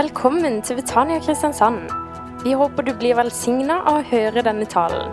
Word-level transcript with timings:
Velkommen 0.00 0.62
til 0.64 0.78
Betania 0.78 1.18
Kristiansand. 1.20 1.90
Vi 2.40 2.54
håper 2.56 2.86
du 2.86 2.92
blir 2.96 3.18
velsigna 3.18 3.82
av 3.90 3.98
å 3.98 4.04
høre 4.08 4.40
denne 4.46 4.64
talen. 4.70 5.10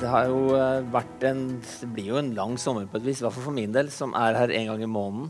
Det 0.00 0.08
har 0.08 0.30
jo 0.30 0.54
eh, 0.56 0.86
vært 0.88 1.24
en 1.28 1.42
blir 1.92 2.06
jo 2.08 2.20
en 2.22 2.30
lang 2.38 2.54
sommer 2.62 2.86
på 2.88 2.96
et 2.96 3.04
vis, 3.04 3.18
i 3.20 3.26
hvert 3.26 3.34
fall 3.34 3.44
for 3.50 3.56
min 3.58 3.74
del, 3.74 3.90
som 3.92 4.14
er 4.16 4.38
her 4.38 4.52
en 4.56 4.70
gang 4.70 4.84
i 4.86 4.88
måneden. 4.88 5.26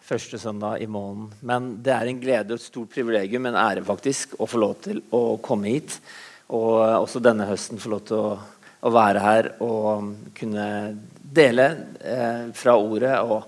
Første 0.00 0.40
søndag 0.40 0.80
i 0.80 0.88
måneden. 0.88 1.26
Men 1.44 1.66
det 1.84 1.92
er 1.92 2.08
en 2.08 2.22
glede 2.22 2.54
og 2.54 2.62
et 2.62 2.64
stort 2.64 2.94
privilegium, 2.94 3.50
en 3.50 3.58
ære 3.60 3.82
faktisk, 3.84 4.38
å 4.38 4.48
få 4.48 4.62
lov 4.62 4.78
til 4.86 5.02
å 5.12 5.20
komme 5.44 5.74
hit. 5.74 5.98
Og 6.56 6.78
eh, 6.86 6.94
også 7.02 7.20
denne 7.26 7.50
høsten 7.50 7.82
få 7.82 7.92
lov 7.96 8.06
til 8.08 8.22
å, 8.22 8.30
å 8.80 8.94
være 8.94 9.26
her 9.26 9.50
og 9.66 10.14
kunne 10.38 10.70
dele 11.36 11.68
eh, 12.00 12.48
fra 12.56 12.78
ordet. 12.80 13.18
Og, 13.26 13.44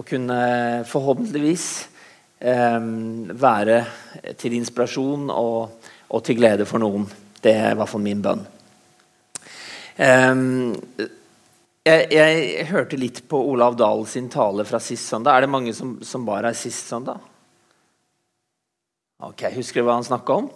og 0.00 0.08
kunne 0.14 0.40
forhåpentligvis 0.94 1.68
eh, 1.82 1.92
være 2.36 3.76
til 4.36 4.52
inspirasjon 4.58 5.30
og, 5.32 5.86
og 6.12 6.24
til 6.24 6.36
glede 6.36 6.66
for 6.68 6.82
noen. 6.82 7.06
Det 7.42 7.54
er 7.54 7.72
i 7.72 7.78
hvert 7.78 7.88
fall 7.88 8.04
min 8.04 8.20
bønn. 8.22 8.42
Um, 9.96 10.76
jeg, 11.86 12.08
jeg, 12.12 12.66
hørte 12.68 12.98
litt 13.00 13.22
på 13.30 13.38
Olav 13.52 13.78
Dahl 13.78 14.02
sin 14.10 14.28
tale 14.32 14.66
fra 14.68 14.80
sist 14.82 15.08
søndag. 15.08 15.36
Er 15.36 15.46
det 15.46 15.52
mange 15.54 15.72
som, 15.76 15.96
som 16.04 16.26
var 16.28 16.44
her 16.44 16.56
sist 16.58 16.90
søndag? 16.90 17.22
Ok, 19.24 19.46
Husker 19.54 19.80
du 19.80 19.88
hva 19.88 19.96
han 19.96 20.04
snakka 20.04 20.40
om? 20.42 20.50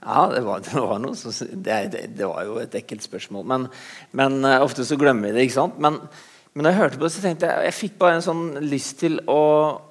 Ja, 0.00 0.24
det 0.32 0.40
var, 0.46 0.62
det 0.66 0.80
var 0.80 0.98
noe 1.04 1.14
som, 1.18 1.36
det, 1.52 1.78
det, 2.16 2.26
var 2.26 2.48
jo 2.48 2.58
et 2.62 2.74
ekkelt 2.80 3.04
spørsmål. 3.06 3.46
Men, 3.52 3.68
men 4.16 4.40
uh, 4.48 4.58
ofte 4.64 4.86
så 4.88 4.98
glemmer 4.98 5.30
vi 5.30 5.36
det. 5.36 5.46
ikke 5.46 5.58
sant? 5.60 5.78
Men, 5.78 6.00
men 6.54 6.66
da 6.66 6.72
jeg 6.72 6.80
hørte 6.80 6.98
på 6.98 7.06
det, 7.06 7.12
så 7.14 7.22
tenkte 7.22 7.50
jeg 7.50 7.68
jeg 7.68 7.76
fikk 7.78 7.98
bare 8.00 8.16
en 8.18 8.24
sånn 8.24 8.46
lyst 8.64 8.98
til 9.02 9.20
å, 9.30 9.42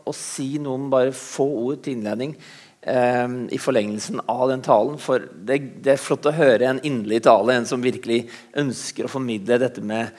å 0.03 0.13
si 0.15 0.57
noen 0.59 0.89
bare 0.91 1.13
få 1.15 1.45
ord 1.61 1.85
til 1.85 1.95
innledning 1.95 2.33
eh, 2.81 3.27
i 3.55 3.59
forlengelsen 3.61 4.19
av 4.27 4.49
den 4.51 4.63
talen. 4.65 4.97
For 4.99 5.23
det, 5.23 5.59
det, 5.79 5.93
er 5.95 6.03
flott 6.03 6.27
å 6.27 6.35
høre 6.35 6.67
en 6.67 6.81
inderlig 6.83 7.21
tale, 7.29 7.55
en 7.55 7.69
som 7.69 7.83
virkelig 7.83 8.25
ønsker 8.59 9.07
å 9.07 9.13
formidle 9.13 9.61
dette 9.61 9.83
med 9.83 10.11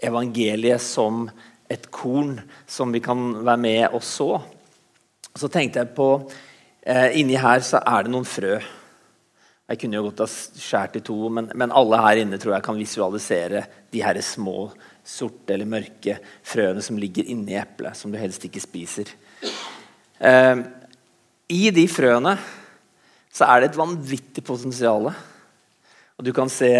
evangeliet 0.00 0.82
som 0.82 1.26
et 1.70 1.90
korn 1.94 2.38
som 2.70 2.94
vi 2.94 3.02
kan 3.02 3.40
være 3.44 3.62
med 3.62 3.94
og 3.94 4.02
så. 4.06 4.32
Så 5.34 5.50
tenkte 5.50 5.82
jeg 5.82 5.94
på 5.94 6.10
eh, 6.82 7.18
Inni 7.20 7.38
her 7.38 7.62
så 7.66 7.82
er 7.82 8.06
det 8.06 8.14
noen 8.14 8.26
frø. 8.26 8.58
Jeg 9.70 9.78
kunne 9.78 10.00
jo 10.00 10.08
godt 10.08 10.24
ha 10.24 10.26
skåret 10.30 10.98
i 10.98 11.04
to, 11.06 11.16
men, 11.30 11.52
men, 11.54 11.70
alle 11.70 12.00
her 12.02 12.22
inne 12.24 12.40
tror 12.42 12.56
jeg 12.56 12.66
kan 12.66 12.78
visualisere 12.78 13.62
de 13.94 14.02
her 14.02 14.18
små, 14.26 14.66
sorte 15.10 15.54
eller 15.54 15.68
mørke 15.68 16.18
frøene 16.46 16.82
som 16.84 16.98
ligger 17.00 17.26
inni 17.30 17.56
eplet, 17.58 17.98
som 17.98 18.12
du 18.12 18.18
helst 18.20 18.44
ikke 18.46 18.62
spiser. 18.62 19.10
Eh, 20.20 20.62
i 21.50 21.62
de 21.74 21.86
frøene 21.90 22.36
så 23.30 23.46
er 23.46 23.60
det 23.60 23.70
et 23.70 23.78
vanvittig 23.80 24.44
potensial. 24.46 25.10
Og 25.10 26.26
du 26.26 26.32
kan 26.36 26.50
se 26.52 26.72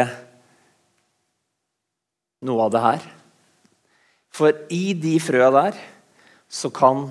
noe 2.46 2.66
av 2.66 2.74
det 2.74 2.84
her. 2.84 3.08
For 4.30 4.66
i 4.72 4.92
de 4.98 5.16
frøa 5.22 5.50
der 5.54 5.80
så 6.50 6.70
kan 6.74 7.08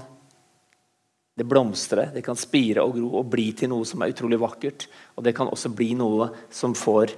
det 1.39 1.47
blomstre, 1.47 2.09
det 2.11 2.23
kan 2.25 2.35
spire 2.35 2.83
og 2.83 2.97
gro 2.97 3.21
og 3.21 3.29
bli 3.31 3.47
til 3.55 3.71
noe 3.71 3.87
som 3.87 4.01
er 4.03 4.11
utrolig 4.11 4.39
vakkert. 4.41 4.87
Og 5.15 5.23
det 5.23 5.35
kan 5.37 5.47
også 5.47 5.71
bli 5.71 5.93
noe 5.99 6.29
som 6.51 6.75
får 6.75 7.15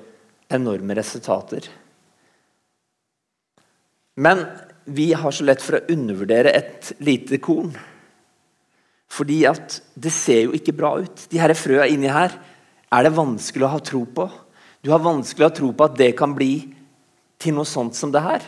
enorme 0.54 0.98
resultater. 0.98 1.66
Men 4.16 4.46
vi 4.86 5.14
har 5.14 5.32
så 5.32 5.46
lett 5.48 5.64
for 5.64 5.78
å 5.78 5.86
undervurdere 5.94 6.52
et 6.58 6.92
lite 7.04 7.40
korn. 7.44 7.72
Fordi 9.12 9.42
at 9.48 9.80
det 9.94 10.12
ser 10.16 10.46
jo 10.46 10.56
ikke 10.56 10.76
bra 10.76 10.96
ut. 11.04 11.28
De 11.32 11.40
her 11.40 11.54
frøa 11.58 11.88
inni 11.92 12.12
her 12.12 12.34
er 12.92 13.06
det 13.06 13.16
vanskelig 13.16 13.68
å 13.68 13.74
ha 13.76 13.82
tro 13.84 14.06
på. 14.08 14.28
Du 14.82 14.92
har 14.92 15.04
vanskelig 15.04 15.46
å 15.46 15.50
ha 15.50 15.56
tro 15.56 15.72
på 15.76 15.88
at 15.88 15.98
det 16.00 16.14
kan 16.20 16.34
bli 16.36 16.54
til 17.42 17.56
noe 17.58 17.68
sånt 17.68 17.98
som 17.98 18.12
det 18.14 18.24
her. 18.24 18.46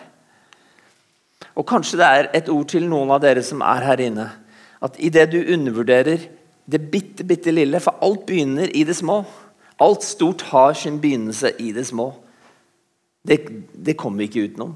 Og 1.60 1.68
kanskje 1.70 2.00
det 2.00 2.08
er 2.08 2.30
et 2.40 2.50
ord 2.50 2.70
til 2.72 2.88
noen 2.90 3.12
av 3.14 3.22
dere 3.24 3.44
som 3.46 3.62
er 3.66 3.86
her 3.86 4.02
inne. 4.04 4.30
At 4.84 4.98
idet 5.00 5.30
du 5.32 5.40
undervurderer 5.42 6.26
det 6.66 6.80
bitte, 6.92 7.26
bitte 7.28 7.52
lille 7.52 7.82
For 7.84 8.00
alt 8.04 8.26
begynner 8.28 8.72
i 8.72 8.86
det 8.88 8.96
små. 8.96 9.24
Alt 9.84 10.06
stort 10.08 10.46
har 10.54 10.74
sin 10.80 11.02
begynnelse 11.04 11.52
i 11.60 11.74
det 11.76 11.86
små. 11.90 12.14
Det, 13.28 13.40
det 13.74 13.98
kommer 14.00 14.24
vi 14.24 14.30
ikke 14.30 14.48
utenom. 14.48 14.76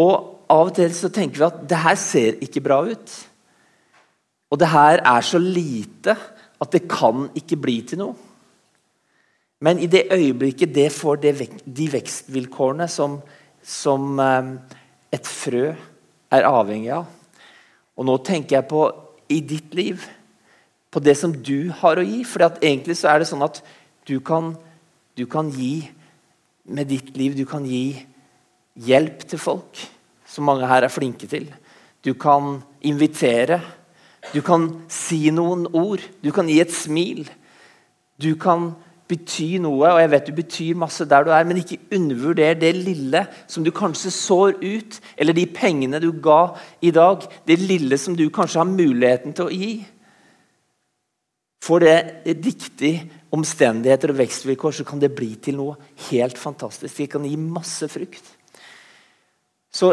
Og 0.00 0.14
av 0.50 0.68
og 0.68 0.74
til 0.76 0.92
så 0.94 1.10
tenker 1.12 1.40
vi 1.40 1.46
at 1.46 1.62
det 1.70 1.80
her 1.84 1.98
ser 2.00 2.38
ikke 2.44 2.62
bra 2.64 2.80
ut. 2.86 3.14
Og 4.50 4.60
det 4.60 4.70
her 4.70 5.02
er 5.02 5.26
så 5.26 5.40
lite 5.40 6.16
at 6.62 6.72
det 6.72 6.86
kan 6.90 7.28
ikke 7.36 7.58
bli 7.60 7.80
til 7.86 8.00
noe. 8.02 8.14
Men 9.64 9.80
i 9.80 9.88
det 9.88 10.08
øyeblikket 10.12 10.74
det 10.74 10.90
får 10.92 11.22
det 11.22 11.32
vek 11.38 11.54
de 11.64 11.86
vekstvilkårene 11.94 12.88
som, 12.90 13.16
som 13.62 14.18
um, 14.18 14.50
et 15.14 15.26
frø 15.26 15.70
er 16.34 16.48
avhengig 16.48 16.90
av 16.92 17.06
Og 17.96 18.06
nå 18.06 18.16
tenker 18.26 18.56
jeg 18.56 18.68
på 18.68 18.82
i 19.30 19.38
ditt 19.40 19.74
liv, 19.74 20.02
på 20.90 21.00
det 21.00 21.14
som 21.16 21.32
du 21.32 21.70
har 21.70 21.98
å 21.98 22.04
gi. 22.04 22.24
For 22.26 22.42
egentlig 22.44 22.96
så 22.98 23.12
er 23.12 23.22
det 23.22 23.28
sånn 23.30 23.44
at 23.46 23.62
du 24.06 24.18
kan, 24.20 24.52
du 25.16 25.24
kan 25.30 25.48
gi 25.54 25.88
med 26.64 26.88
ditt 26.88 27.16
liv 27.16 27.36
Du 27.36 27.44
kan 27.46 27.64
gi 27.64 28.04
hjelp 28.74 29.24
til 29.28 29.40
folk, 29.40 29.80
som 30.26 30.48
mange 30.48 30.68
her 30.68 30.86
er 30.86 30.92
flinke 30.92 31.28
til. 31.30 31.46
Du 32.04 32.14
kan 32.14 32.58
invitere. 32.84 33.60
Du 34.32 34.40
kan 34.44 34.68
si 34.92 35.30
noen 35.32 35.66
ord. 35.72 36.02
Du 36.24 36.32
kan 36.34 36.48
gi 36.50 36.60
et 36.60 36.74
smil. 36.74 37.28
Du 38.20 38.34
kan 38.40 38.72
bety 39.08 39.58
noe, 39.60 39.90
og 39.90 40.00
jeg 40.00 40.10
vet 40.14 40.28
du 40.28 40.36
betyr 40.36 40.78
masse 40.80 41.04
der 41.08 41.26
du 41.26 41.32
er, 41.34 41.44
men 41.44 41.60
ikke 41.60 41.80
undervurder 41.92 42.56
det 42.56 42.72
lille 42.76 43.24
som 43.50 43.64
du 43.64 43.70
kanskje 43.74 44.12
sår 44.14 44.54
ut, 44.62 45.00
eller 45.20 45.36
de 45.36 45.44
pengene 45.52 46.00
du 46.00 46.10
ga 46.24 46.54
i 46.80 46.92
dag. 46.94 47.26
Det 47.46 47.58
lille 47.60 47.98
som 48.00 48.16
du 48.16 48.26
kanskje 48.32 48.62
har 48.62 48.70
muligheten 48.70 49.36
til 49.36 49.50
å 49.50 49.52
gi. 49.52 49.74
Får 51.64 51.84
det 51.84 51.98
riktige 52.44 53.04
omstendigheter 53.34 54.12
og 54.12 54.18
vekstvilkår, 54.20 54.78
så 54.78 54.88
kan 54.88 55.00
det 55.00 55.14
bli 55.16 55.30
til 55.42 55.56
noe 55.60 55.76
helt 56.10 56.40
fantastisk. 56.40 56.96
Det 56.96 57.10
kan 57.12 57.24
gi 57.28 57.36
masse 57.40 57.88
frukt. 57.92 58.33
Så 59.74 59.90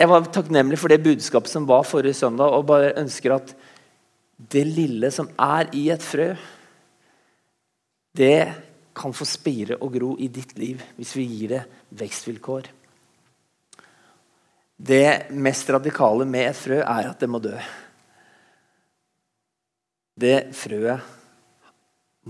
jeg 0.00 0.10
var 0.10 0.26
takknemlig 0.32 0.78
for 0.80 0.92
det 0.92 1.02
budskapet 1.04 1.52
som 1.52 1.68
var 1.68 1.84
forrige 1.86 2.16
søndag, 2.16 2.52
og 2.56 2.66
bare 2.70 2.94
ønsker 3.00 3.36
at 3.36 3.54
det 4.36 4.64
lille 4.66 5.10
som 5.14 5.28
er 5.38 5.70
i 5.76 5.88
et 5.94 6.02
frø, 6.02 6.32
det 8.16 8.38
kan 8.94 9.14
få 9.14 9.26
spire 9.26 9.76
og 9.82 9.92
gro 9.96 10.14
i 10.22 10.28
ditt 10.30 10.54
liv 10.58 10.82
hvis 10.96 11.14
vi 11.18 11.26
gir 11.26 11.54
det 11.56 11.62
vekstvilkår. 11.98 12.68
Det 14.74 15.30
mest 15.34 15.70
radikale 15.70 16.26
med 16.26 16.48
et 16.50 16.58
frø 16.58 16.78
er 16.82 17.10
at 17.10 17.20
det 17.20 17.30
må 17.30 17.40
dø. 17.42 17.54
Det 20.14 20.38
frøet 20.54 21.12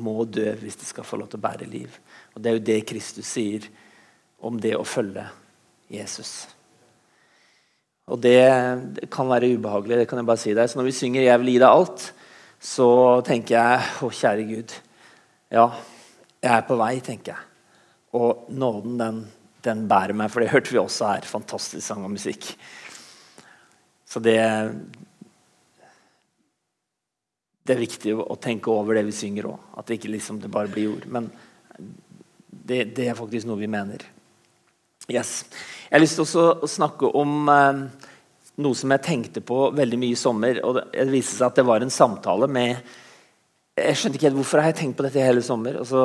må 0.00 0.24
dø 0.24 0.50
hvis 0.60 0.80
det 0.80 0.88
skal 0.88 1.06
få 1.06 1.20
lov 1.20 1.30
til 1.32 1.40
å 1.40 1.44
bære 1.44 1.68
liv. 1.68 2.00
Og 2.34 2.42
Det 2.42 2.50
er 2.50 2.58
jo 2.58 2.66
det 2.66 2.80
Kristus 2.88 3.28
sier 3.28 3.68
om 4.44 4.60
det 4.60 4.74
å 4.76 4.84
følge 4.88 5.26
Jesus. 5.92 6.53
Og 8.12 8.20
det, 8.20 9.08
kan 9.12 9.28
være 9.30 9.54
ubehagelig. 9.56 9.98
det 9.98 10.08
kan 10.08 10.20
jeg 10.20 10.28
bare 10.28 10.40
si 10.42 10.54
deg. 10.54 10.68
Så 10.68 10.78
når 10.78 10.90
vi 10.90 10.98
synger 10.98 11.22
'Jeg 11.22 11.40
vil 11.40 11.52
gi 11.52 11.58
deg 11.58 11.68
alt', 11.68 12.12
så 12.60 13.20
tenker 13.24 13.56
jeg 13.56 13.80
'Å, 13.80 14.10
kjære 14.10 14.48
Gud'. 14.48 14.74
Ja, 15.50 15.70
jeg 16.42 16.52
er 16.52 16.66
på 16.68 16.76
vei, 16.76 17.00
tenker 17.00 17.32
jeg. 17.32 17.42
Og 18.12 18.46
nåden, 18.50 18.98
den, 18.98 19.32
den 19.64 19.88
bærer 19.88 20.12
meg. 20.12 20.30
For 20.30 20.40
det 20.40 20.50
hørte 20.50 20.70
vi 20.70 20.78
også 20.78 21.14
her. 21.14 21.20
Fantastisk 21.20 21.86
sang 21.86 22.04
og 22.04 22.10
musikk. 22.10 22.56
Så 24.06 24.20
det 24.20 24.38
Det 27.66 27.72
er 27.72 27.80
viktig 27.80 28.12
å 28.12 28.36
tenke 28.36 28.68
over 28.68 28.94
det 28.94 29.06
vi 29.06 29.12
synger 29.12 29.46
òg. 29.48 29.58
At 29.78 29.86
det 29.86 29.96
ikke 29.96 30.12
liksom 30.12 30.38
det 30.40 30.50
bare 30.50 30.68
blir 30.68 30.90
ord. 30.92 31.06
Men 31.06 31.30
det, 32.50 32.94
det 32.94 33.08
er 33.08 33.14
faktisk 33.14 33.46
noe 33.46 33.56
vi 33.56 33.66
mener. 33.66 34.04
Yes. 35.08 35.46
Jeg 35.94 36.00
har 36.00 36.02
lyst 36.08 36.16
til 36.18 36.40
å 36.42 36.66
snakke 36.66 37.06
om 37.14 37.50
eh, 37.52 37.76
noe 38.66 38.74
som 38.74 38.90
jeg 38.90 39.02
tenkte 39.06 39.42
på 39.46 39.68
veldig 39.78 39.98
mye 40.02 40.16
i 40.16 40.18
sommer. 40.18 40.56
og 40.66 40.80
Det 40.90 41.04
viste 41.06 41.36
seg 41.36 41.52
at 41.52 41.60
det 41.60 41.64
var 41.68 41.84
en 41.86 41.94
samtale 41.94 42.48
med 42.50 42.80
Jeg 43.78 44.00
skjønte 44.00 44.18
ikke 44.18 44.26
helt 44.26 44.40
hvorfor 44.40 44.58
jeg 44.58 44.72
har 44.72 44.76
tenkt 44.80 44.98
på 44.98 45.06
dette 45.06 45.22
hele 45.22 45.44
sommer. 45.46 45.78
og 45.78 45.86
så, 45.86 46.02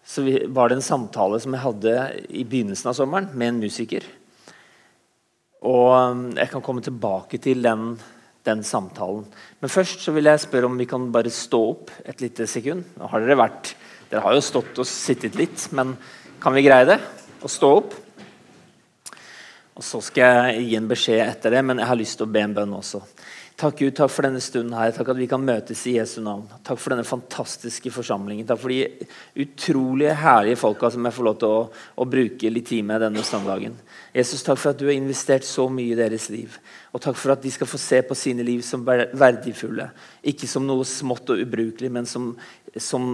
så 0.00 0.24
var 0.48 0.72
det 0.72 0.78
en 0.78 0.88
samtale 0.88 1.42
som 1.44 1.52
jeg 1.52 1.64
hadde 1.66 1.94
i 2.32 2.46
begynnelsen 2.48 2.88
av 2.94 2.96
sommeren 2.96 3.28
med 3.34 3.50
en 3.50 3.60
musiker. 3.66 4.08
Og 5.68 5.92
eh, 5.98 6.26
jeg 6.40 6.54
kan 6.56 6.64
komme 6.64 6.88
tilbake 6.88 7.44
til 7.44 7.60
den, 7.68 7.90
den 8.48 8.64
samtalen. 8.64 9.28
Men 9.60 9.76
først 9.76 10.00
så 10.00 10.16
vil 10.16 10.32
jeg 10.32 10.46
spørre 10.48 10.72
om 10.72 10.80
vi 10.80 10.88
kan 10.88 11.10
bare 11.12 11.38
stå 11.44 11.66
opp 11.74 11.92
et 12.08 12.24
lite 12.24 12.48
sekund. 12.48 12.96
Nå 12.96 13.12
har 13.12 13.20
dere 13.20 13.42
vært 13.44 13.76
Dere 14.08 14.24
har 14.24 14.32
jo 14.32 14.48
stått 14.48 14.80
og 14.80 14.88
sittet 14.88 15.36
litt, 15.36 15.68
men 15.76 15.92
kan 16.40 16.56
vi 16.56 16.64
greie 16.64 16.88
det? 16.88 17.02
Å 17.44 17.58
stå 17.60 17.76
opp? 17.84 18.00
Og 19.80 19.84
Så 19.84 20.02
skal 20.04 20.50
jeg 20.52 20.64
gi 20.68 20.74
en 20.76 20.88
beskjed 20.90 21.22
etter 21.24 21.54
det, 21.56 21.62
men 21.64 21.78
jeg 21.80 21.88
har 21.88 21.96
lyst 21.96 22.18
til 22.20 22.28
å 22.28 22.32
be 22.34 22.42
en 22.44 22.52
bønn 22.52 22.74
også. 22.76 23.00
Takk 23.60 23.78
Gud, 23.80 23.92
takk 23.96 24.08
for 24.12 24.24
denne 24.24 24.40
stunden 24.40 24.72
her. 24.76 24.92
Takk 24.92 25.10
at 25.12 25.18
vi 25.20 25.26
kan 25.28 25.40
møtes 25.44 25.82
i 25.88 25.94
Jesu 25.98 26.18
navn. 26.24 26.46
Takk 26.64 26.78
for 26.80 26.94
denne 26.94 27.04
fantastiske 27.04 27.92
forsamlingen. 27.92 28.46
Takk 28.48 28.60
for 28.60 28.72
de 28.72 29.06
utrolige, 29.44 30.14
herlige 30.16 30.60
folka 30.60 30.88
som 30.92 31.04
jeg 31.04 31.16
får 31.16 31.26
lov 31.26 31.38
til 31.40 31.52
å, 31.52 31.62
å 32.00 32.06
bruke 32.08 32.52
litt 32.52 32.70
tid 32.70 32.86
med 32.88 33.04
denne 33.04 33.24
søndagen. 33.24 33.74
Jesus, 34.16 34.44
takk 34.46 34.60
for 34.62 34.72
at 34.72 34.80
du 34.80 34.86
har 34.88 34.96
investert 34.96 35.44
så 35.44 35.66
mye 35.72 35.92
i 35.92 35.98
deres 35.98 36.30
liv. 36.32 36.56
Og 36.92 37.04
takk 37.04 37.18
for 37.20 37.34
at 37.34 37.44
de 37.44 37.52
skal 37.52 37.68
få 37.68 37.80
se 37.80 38.00
på 38.04 38.16
sine 38.16 38.46
liv 38.46 38.64
som 38.66 38.84
verdifulle. 38.84 39.90
Ikke 40.32 40.48
som 40.48 40.64
noe 40.68 40.88
smått 40.88 41.32
og 41.32 41.44
ubrukelig, 41.44 41.92
men 41.92 42.08
som, 42.08 42.32
som 42.80 43.12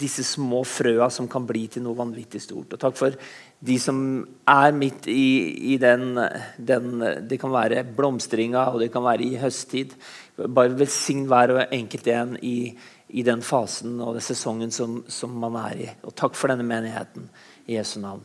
disse 0.00 0.24
små 0.26 0.64
frøa 0.66 1.10
som 1.12 1.28
kan 1.30 1.44
bli 1.48 1.66
til 1.72 1.84
noe 1.84 1.98
vanvittig 1.98 2.40
stort. 2.42 2.72
Og 2.72 2.82
takk 2.82 2.96
for 2.98 3.20
de 3.58 3.74
som 3.82 3.98
er 4.46 4.74
midt 4.76 5.08
i, 5.10 5.74
i 5.74 5.78
den, 5.82 6.14
den, 6.56 7.00
Det 7.26 7.40
kan 7.40 7.50
være 7.50 7.82
blomstringa, 7.84 8.68
og 8.70 8.80
det 8.80 8.92
kan 8.94 9.02
være 9.02 9.26
i 9.26 9.38
høsttid. 9.40 9.96
Bare 10.38 10.76
velsign 10.78 11.26
hver 11.26 11.54
og 11.56 11.74
enkelt 11.74 12.06
en 12.14 12.36
i, 12.42 12.70
i, 13.08 13.24
den 13.26 13.42
fasen 13.42 13.98
og 14.00 14.14
den 14.14 14.22
sesongen 14.22 14.70
som, 14.70 15.00
som, 15.08 15.34
man 15.34 15.58
er 15.58 15.82
i. 15.82 15.88
Og 16.06 16.14
takk 16.14 16.38
for 16.38 16.52
denne 16.52 16.66
menigheten 16.66 17.26
i 17.66 17.74
Jesu 17.74 17.98
navn. 18.00 18.22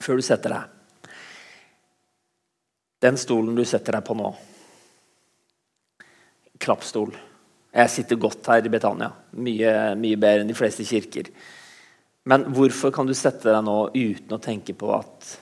Før 0.00 0.16
du 0.16 0.22
setter 0.22 0.54
deg 0.54 0.74
Den 3.02 3.16
stolen 3.18 3.56
du 3.58 3.64
setter 3.66 3.96
deg 3.96 4.04
på 4.06 4.14
nå 4.14 4.28
Klappstol. 6.58 7.12
Jeg 7.74 7.90
sitter 7.90 8.18
godt 8.18 8.46
her 8.50 8.64
i 8.64 8.70
Betania. 8.72 9.12
Mye, 9.38 9.72
mye 9.94 10.18
bedre 10.18 10.42
enn 10.42 10.50
de 10.50 10.56
fleste 10.58 10.86
kirker. 10.88 11.28
Men 12.28 12.44
hvorfor 12.52 12.92
kan 12.92 13.08
du 13.08 13.14
sette 13.16 13.48
deg 13.48 13.62
nå 13.64 13.76
uten 13.94 14.36
å 14.36 14.42
tenke 14.42 14.76
på 14.76 14.92
at 14.96 15.36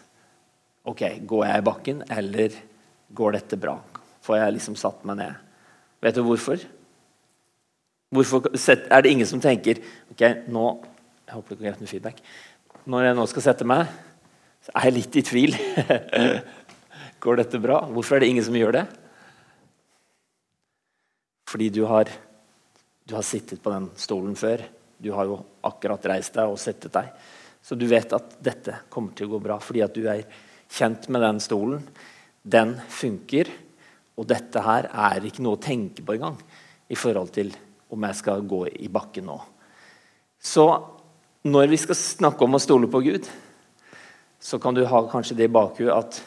Ok, 0.86 1.00
går 1.26 1.40
jeg 1.48 1.58
i 1.58 1.66
bakken, 1.66 2.02
eller 2.14 2.52
går 3.10 3.32
dette 3.34 3.56
bra? 3.58 3.72
Får 4.22 4.36
jeg 4.38 4.54
liksom 4.54 4.76
satt 4.78 5.00
meg 5.08 5.18
ned? 5.18 5.40
Vet 6.04 6.14
du 6.14 6.22
hvorfor? 6.22 6.62
Hvorfor 8.14 8.46
er 8.54 9.02
det 9.02 9.10
ingen 9.10 9.26
som 9.26 9.42
tenker 9.42 9.80
Ok, 10.12 10.22
nå 10.46 10.66
Jeg 11.26 11.34
håper 11.34 11.48
det 11.48 11.58
går 11.58 11.66
greit 11.66 11.82
med 11.82 11.90
feedback. 11.90 12.20
Når 12.86 13.08
jeg 13.08 13.18
nå 13.18 13.24
skal 13.32 13.44
sette 13.48 13.66
meg, 13.66 13.90
så 14.62 14.70
er 14.78 14.86
jeg 14.86 14.94
litt 14.94 15.16
i 15.18 15.24
tvil. 15.26 15.56
går 17.26 17.40
dette 17.40 17.58
bra? 17.58 17.80
Hvorfor 17.90 18.14
er 18.14 18.22
det 18.22 18.28
ingen 18.30 18.46
som 18.46 18.54
gjør 18.54 18.76
det? 18.76 18.84
Fordi 21.50 21.66
du 21.74 21.82
har, 21.90 22.10
du 23.10 23.16
har 23.18 23.26
sittet 23.26 23.58
på 23.62 23.74
den 23.74 23.90
stolen 23.98 24.38
før. 24.38 24.62
Du 24.98 25.10
har 25.12 25.28
jo 25.28 25.40
akkurat 25.66 26.06
reist 26.12 26.36
deg 26.36 26.50
og 26.50 26.60
settet 26.60 26.94
deg. 26.94 27.10
Så 27.62 27.74
du 27.74 27.86
vet 27.90 28.12
at 28.14 28.36
dette 28.42 28.82
kommer 28.92 29.14
til 29.16 29.28
å 29.28 29.36
gå 29.36 29.42
bra 29.42 29.58
fordi 29.62 29.82
at 29.84 29.94
du 29.96 30.06
er 30.08 30.22
kjent 30.72 31.08
med 31.10 31.24
den 31.24 31.40
stolen. 31.42 31.82
Den 32.46 32.76
funker, 32.88 33.50
og 34.16 34.28
dette 34.30 34.62
her 34.62 34.88
er 34.88 35.26
ikke 35.26 35.42
noe 35.44 35.58
å 35.58 35.62
tenke 35.62 36.04
på 36.06 36.14
engang 36.14 36.38
i 36.88 36.96
forhold 36.98 37.32
til 37.34 37.50
om 37.92 38.06
jeg 38.06 38.18
skal 38.18 38.44
gå 38.46 38.62
i 38.70 38.88
bakken 38.92 39.26
nå. 39.28 39.36
Så 40.38 40.66
når 41.46 41.68
vi 41.70 41.78
skal 41.80 41.98
snakke 41.98 42.46
om 42.46 42.56
å 42.56 42.62
stole 42.62 42.88
på 42.90 43.02
Gud, 43.04 43.26
så 44.38 44.58
kan 44.62 44.74
du 44.74 44.84
ha 44.86 45.02
kanskje 45.10 45.36
det 45.38 45.48
i 45.48 45.52
bakhuet 45.52 45.94
at 45.94 46.20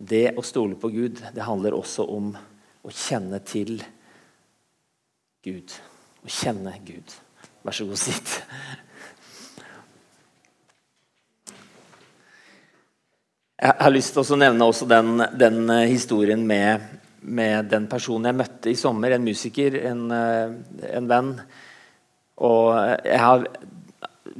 det 0.00 0.30
å 0.38 0.44
stole 0.44 0.76
på 0.80 0.88
Gud, 0.92 1.20
det 1.34 1.44
handler 1.44 1.76
også 1.76 2.06
om 2.08 2.30
å 2.84 2.92
kjenne 2.92 3.40
til 3.44 3.82
Gud. 5.44 5.74
Å 6.24 6.28
kjenne 6.28 6.72
Gud. 6.84 7.16
Vær 7.60 7.74
så 7.76 7.84
god, 7.84 7.98
sitt. 8.00 8.30
Jeg 13.60 13.74
har 13.76 13.92
lyst 13.92 14.14
til 14.16 14.24
å 14.24 14.38
nevne 14.40 14.64
også 14.64 14.86
den, 14.88 15.20
den 15.36 15.66
eh, 15.68 15.90
historien 15.90 16.40
med, 16.48 16.86
med, 17.20 17.66
den 17.68 17.84
personen 17.90 18.30
jeg 18.30 18.38
møtte 18.38 18.70
i 18.72 18.78
sommer. 18.80 19.12
En 19.12 19.26
musiker, 19.26 19.76
en, 19.90 20.06
eh, 20.08 20.54
en, 20.88 21.08
venn. 21.10 21.34
Og 22.48 22.70
jeg 23.04 23.20
har 23.20 23.44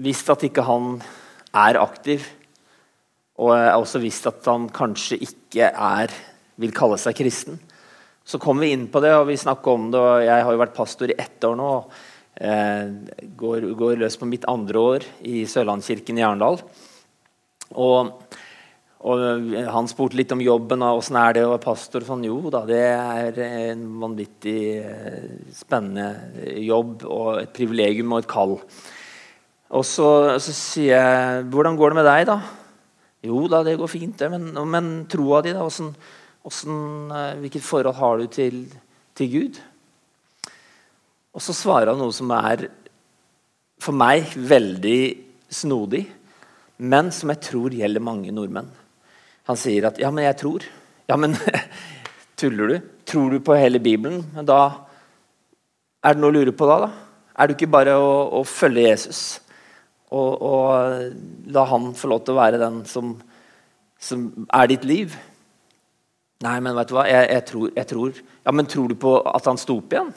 visst 0.01 0.33
at 0.33 0.47
ikke 0.49 0.65
han 0.65 0.95
er 1.53 1.77
aktiv. 1.83 2.25
Og 3.37 3.53
jeg 3.53 3.67
har 3.67 3.83
også 3.83 4.01
visst 4.01 4.31
at 4.33 4.49
han 4.49 4.71
kanskje 4.73 5.19
ikke 5.27 5.69
er, 5.69 6.15
vil 6.57 6.73
kalle 6.73 6.97
seg 7.03 7.19
kristen. 7.21 7.61
Så 8.25 8.41
kom 8.41 8.65
vi 8.65 8.73
inn 8.73 8.89
på 8.89 9.05
det, 9.05 9.13
og 9.19 9.29
vi 9.29 9.37
snakka 9.37 9.77
om 9.77 9.91
det. 9.93 10.01
og 10.01 10.25
Jeg 10.25 10.49
har 10.49 10.57
jo 10.57 10.63
vært 10.65 10.79
pastor 10.79 11.13
i 11.13 11.19
ett 11.21 11.45
år 11.45 11.61
nå. 11.61 11.69
og 11.69 11.93
Eh, 11.93 12.10
går, 12.39 13.65
går, 13.77 13.97
løs 14.01 14.17
på 14.17 14.29
mitt 14.29 14.47
andre 14.49 14.79
år 14.81 15.07
i 15.29 15.43
Sørlandskirken 15.51 16.21
i 16.21 16.25
Arendal. 16.25 16.61
Og, 17.79 18.13
og, 19.01 19.25
han 19.71 19.91
spurte 19.91 20.19
litt 20.19 20.33
om 20.35 20.43
jobben 20.43 20.83
og 20.87 21.03
åssen 21.03 21.19
er 21.21 21.37
det 21.37 21.45
å 21.47 21.53
være 21.53 21.65
pastor. 21.65 22.07
Sånn, 22.07 22.25
jo 22.27 22.53
da, 22.53 22.63
det 22.69 22.81
er 22.91 23.43
en 23.47 23.85
vanvittig 24.03 24.63
eh, 24.83 25.29
spennende 25.55 26.57
jobb 26.65 27.05
og 27.09 27.43
et 27.43 27.53
privilegium 27.57 28.15
og 28.15 28.25
et 28.25 28.31
kall. 28.31 28.57
Og 29.71 29.87
så, 29.87 30.09
så 30.43 30.55
sier 30.55 30.97
jeg 30.97 31.45
'Hvordan 31.47 31.77
går 31.79 31.93
det 31.93 32.01
med 32.01 32.09
deg', 32.09 32.27
da? 32.27 32.41
Jo 33.23 33.45
da, 33.53 33.63
det 33.63 33.77
går 33.79 33.91
fint, 33.91 34.17
det. 34.19 34.31
Men, 34.33 34.51
men 34.67 35.07
troa 35.07 35.43
di, 35.45 35.53
da? 35.53 35.63
Hvordan, 35.63 35.93
hvordan, 36.43 36.79
eh, 37.13 37.39
hvilket 37.45 37.63
forhold 37.63 37.95
har 37.95 38.19
du 38.19 38.27
til, 38.27 38.65
til 39.15 39.31
Gud? 39.31 39.61
Og 41.35 41.43
så 41.45 41.55
svarer 41.55 41.93
han 41.93 42.01
noe 42.03 42.15
som 42.15 42.31
er 42.35 42.67
for 43.81 43.97
meg 43.97 44.33
veldig 44.35 45.01
snodig, 45.51 46.05
men 46.81 47.11
som 47.15 47.31
jeg 47.33 47.43
tror 47.47 47.75
gjelder 47.77 48.03
mange 48.05 48.33
nordmenn. 48.35 48.71
Han 49.49 49.57
sier 49.57 49.87
at 49.87 49.99
'ja, 49.99 50.11
men 50.11 50.25
jeg 50.25 50.37
tror'. 50.37 50.65
Ja, 51.09 51.17
men 51.17 51.37
tuller 52.39 52.67
du? 52.67 52.81
Tror 53.07 53.31
du 53.31 53.41
på 53.41 53.55
hele 53.55 53.81
Bibelen? 53.81 54.25
Men 54.35 54.47
da 54.47 54.87
er 56.05 56.15
det 56.15 56.21
noe 56.23 56.31
å 56.31 56.37
lure 56.39 56.53
på 56.53 56.67
da? 56.67 56.87
da? 56.87 56.91
Er 57.37 57.47
det 57.47 57.57
ikke 57.57 57.73
bare 57.73 57.97
å, 57.97 58.41
å 58.41 58.45
følge 58.45 58.89
Jesus 58.89 59.41
og, 60.11 60.43
og, 60.43 61.13
la 61.47 61.65
han 61.71 61.93
få 61.95 62.09
lov 62.11 62.25
til 62.25 62.35
å 62.35 62.41
være 62.41 62.59
den 62.59 62.85
som, 62.85 63.13
som 63.99 64.47
er 64.53 64.67
ditt 64.67 64.85
liv? 64.85 65.15
Nei, 66.43 66.57
men 66.61 66.75
vet 66.77 66.89
du 66.89 66.97
hva? 66.97 67.05
Jeg, 67.07 67.29
jeg, 67.31 67.45
tror, 67.51 67.71
jeg 67.77 67.87
tror 67.87 68.21
Ja, 68.47 68.53
men 68.53 68.67
tror 68.67 68.89
du 68.89 68.97
på 68.97 69.15
at 69.21 69.47
han 69.47 69.61
sto 69.61 69.77
opp 69.79 69.93
igjen? 69.93 70.13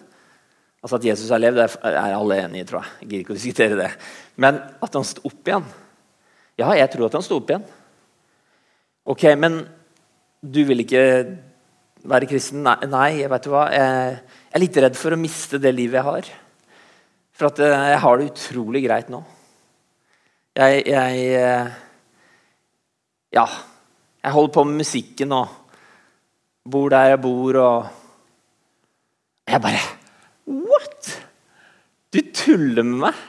Altså 0.83 0.99
At 0.99 1.05
Jesus 1.07 1.31
har 1.31 1.39
levd, 1.39 1.61
er 1.63 2.17
alle 2.17 2.41
enige 2.43 2.65
i, 2.65 2.67
tror 2.67 2.83
jeg. 2.83 2.91
Jeg 2.99 3.07
gidder 3.07 3.23
ikke 3.23 3.33
å 3.33 3.39
diskutere 3.39 3.79
det. 3.79 3.89
Men 4.35 4.59
at 4.83 4.97
han 4.99 5.07
sto 5.07 5.23
opp 5.29 5.47
igjen 5.47 5.65
Ja, 6.59 6.73
jeg 6.75 6.89
tror 6.91 7.07
at 7.07 7.15
han 7.17 7.25
sto 7.25 7.39
opp 7.39 7.49
igjen. 7.53 7.63
Ok, 9.09 9.23
men 9.39 9.61
du 10.43 10.61
vil 10.67 10.83
ikke 10.83 11.03
være 12.03 12.27
kristen? 12.27 12.61
Nei, 12.67 12.75
nei 12.91 13.23
vet 13.31 13.47
du 13.47 13.51
hva? 13.53 13.63
Jeg 13.71 14.19
er 14.51 14.61
litt 14.63 14.79
redd 14.83 14.99
for 14.99 15.15
å 15.15 15.19
miste 15.19 15.59
det 15.61 15.71
livet 15.75 16.01
jeg 16.01 16.07
har. 16.07 16.29
For 17.33 17.49
at 17.49 17.63
eh, 17.63 17.87
jeg 17.93 18.03
har 18.03 18.19
det 18.19 18.29
utrolig 18.29 18.83
greit 18.85 19.09
nå. 19.11 19.23
Jeg, 20.59 20.83
jeg 20.91 21.27
eh, 21.39 21.79
Ja. 23.39 23.47
Jeg 24.23 24.31
holder 24.31 24.53
på 24.55 24.63
med 24.63 24.79
musikken 24.79 25.33
og 25.35 25.49
bor 26.63 26.93
der 26.93 27.09
jeg 27.11 27.19
bor 27.25 27.59
og 27.59 27.91
Jeg 29.51 29.59
bare! 29.59 30.02
Du 32.13 32.21
tuller 32.33 32.85
med 32.85 32.99
meg! 33.07 33.21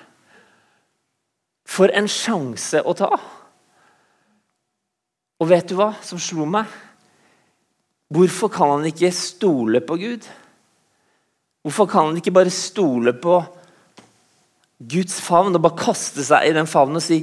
For 1.64 1.90
en 1.96 2.08
sjanse 2.10 2.82
å 2.84 2.92
ta! 2.98 3.10
Og 5.40 5.48
vet 5.50 5.66
du 5.70 5.78
hva 5.78 5.90
som 6.04 6.20
slo 6.22 6.46
meg? 6.48 6.68
Hvorfor 8.14 8.52
kan 8.52 8.76
han 8.76 8.84
ikke 8.86 9.10
stole 9.16 9.80
på 9.84 9.96
Gud? 9.98 10.26
Hvorfor 11.64 11.88
kan 11.90 12.10
han 12.10 12.20
ikke 12.20 12.34
bare 12.36 12.52
stole 12.52 13.14
på 13.16 13.40
Guds 14.84 15.16
favn 15.24 15.56
og 15.56 15.64
bare 15.64 15.80
kaste 15.80 16.24
seg 16.26 16.50
i 16.50 16.54
den 16.54 16.68
favnen 16.68 17.00
og 17.00 17.04
si 17.04 17.22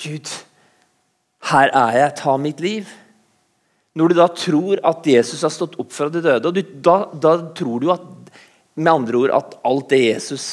Gud, 0.00 0.30
her 1.50 1.72
er 1.76 1.96
jeg, 1.98 2.16
ta 2.20 2.36
mitt 2.40 2.60
liv. 2.62 2.88
Når 3.98 4.12
du 4.12 4.16
da 4.16 4.28
tror 4.32 4.80
at 4.86 5.06
Jesus 5.08 5.42
har 5.44 5.52
stått 5.52 5.76
opp 5.82 5.90
fra 5.92 6.08
de 6.12 6.22
døde, 6.22 6.46
og 6.48 6.56
du, 6.56 6.62
da, 6.62 6.96
da 7.10 7.34
tror 7.56 7.82
du 7.82 7.90
at 7.92 8.06
med 8.78 8.92
andre 8.92 9.24
ord 9.24 9.34
at 9.34 9.56
alt 9.66 9.90
det 9.90 10.00
Jesus 10.04 10.46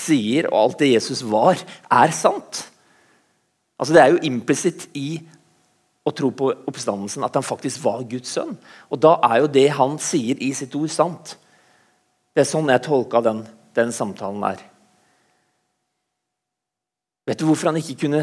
sier, 0.00 0.48
og 0.50 0.64
alt 0.64 0.80
det 0.82 0.94
Jesus 0.94 1.22
var, 1.28 1.60
er 1.90 2.14
sant. 2.16 2.64
Altså 3.80 3.94
Det 3.94 4.02
er 4.02 4.14
jo 4.14 4.24
implisitt 4.28 4.88
i 4.98 5.20
å 6.04 6.12
tro 6.16 6.30
på 6.32 6.50
oppstandelsen 6.68 7.24
at 7.24 7.36
han 7.36 7.46
faktisk 7.46 7.82
var 7.84 8.04
Guds 8.08 8.32
sønn. 8.36 8.56
Og 8.90 9.00
da 9.00 9.16
er 9.30 9.42
jo 9.42 9.52
det 9.52 9.68
han 9.76 9.98
sier 10.02 10.40
i 10.42 10.50
sitt 10.56 10.74
ord, 10.76 10.90
sant. 10.92 11.36
Det 12.34 12.44
er 12.44 12.48
sånn 12.48 12.70
jeg 12.72 12.84
tolka 12.86 13.22
den, 13.24 13.44
den 13.76 13.92
samtalen 13.94 14.44
der. 14.44 14.62
Vet 17.28 17.40
du 17.40 17.46
hvorfor 17.46 17.70
han 17.70 17.78
ikke 17.78 18.06
kunne 18.06 18.22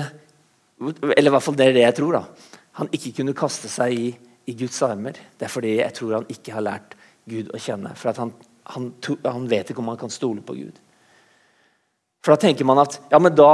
Eller 0.78 1.30
i 1.30 1.34
hvert 1.34 1.42
fall 1.46 1.56
det 1.58 1.70
er 1.70 1.74
det 1.74 1.84
jeg 1.86 1.96
tror. 1.98 2.20
da. 2.20 2.58
Han 2.78 2.90
ikke 2.94 3.16
kunne 3.20 3.34
kaste 3.38 3.70
seg 3.72 3.94
i, 3.98 4.10
i 4.46 4.54
Guds 4.54 4.78
armer. 4.86 5.18
Det 5.38 5.48
er 5.48 5.50
fordi 5.50 5.72
jeg 5.80 5.94
tror 5.98 6.20
han 6.20 6.28
ikke 6.30 6.54
har 6.54 6.66
lært 6.66 6.94
Gud 7.26 7.50
å 7.50 7.62
kjenne. 7.62 7.96
For 7.98 8.14
han 8.14 8.36
han, 8.74 8.92
han, 9.24 9.48
vet 9.48 9.72
ikke 9.72 9.84
om 9.84 9.92
han 9.92 10.00
kan 10.00 10.12
stole 10.12 10.44
på 10.44 10.58
Gud. 10.58 10.80
For 12.28 12.36
da 12.36 12.44
tenker 12.44 12.68
man 12.68 12.82
at 12.84 12.98
ja, 13.08 13.22
men 13.24 13.32
da 13.32 13.52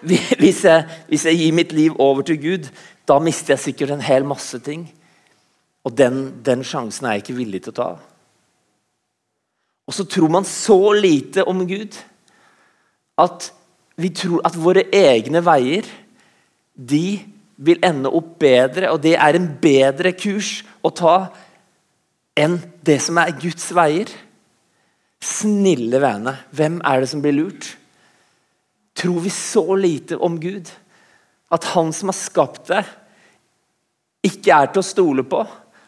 hvis 0.42 0.58
jeg, 0.68 0.84
hvis 1.08 1.24
jeg, 1.24 1.38
gir 1.40 1.54
mitt 1.56 1.72
liv 1.72 1.96
over 1.96 2.20
til 2.28 2.36
Gud, 2.40 2.68
da 3.08 3.16
mister 3.24 3.54
jeg 3.54 3.62
sikkert 3.64 3.94
en 3.94 4.04
hel 4.04 4.26
masse 4.28 4.60
ting. 4.60 4.82
Og 5.88 5.96
den, 5.96 6.42
den 6.44 6.60
sjansen 6.60 7.08
er 7.08 7.16
jeg 7.16 7.24
ikke 7.24 7.38
villig 7.38 7.62
til 7.64 7.72
å 7.72 7.78
ta. 7.78 7.88
Og 9.88 9.96
så 9.96 10.04
tror 10.04 10.28
man 10.28 10.44
så 10.44 10.92
lite 10.92 11.46
om 11.48 11.64
Gud 11.64 11.96
at 13.20 13.48
vi 14.00 14.12
tror 14.12 14.44
at 14.44 14.60
våre 14.60 14.84
egne 14.92 15.40
veier 15.44 15.88
de 16.76 17.04
vil 17.60 17.80
ende 17.84 18.12
opp 18.12 18.36
bedre, 18.40 18.92
og 18.92 19.00
det 19.04 19.16
er 19.16 19.36
en 19.36 19.48
bedre 19.60 20.12
kurs 20.16 20.58
å 20.84 20.92
ta 20.92 21.16
enn 22.36 22.60
det 22.84 23.00
som 23.04 23.20
er 23.20 23.36
Guds 23.40 23.72
veier. 23.76 24.12
Snille 25.20 26.00
vene, 26.00 26.32
hvem 26.56 26.78
er 26.86 27.02
det 27.02 27.10
som 27.10 27.20
blir 27.20 27.36
lurt? 27.36 27.74
Tror 28.96 29.20
vi 29.24 29.32
så 29.32 29.64
lite 29.76 30.16
om 30.16 30.38
Gud 30.40 30.70
at 31.50 31.66
han 31.74 31.90
som 31.92 32.12
har 32.12 32.16
skapt 32.16 32.70
deg, 32.70 32.86
ikke 34.24 34.54
er 34.54 34.70
til 34.70 34.82
å 34.82 34.86
stole 34.86 35.24
på? 35.26 35.40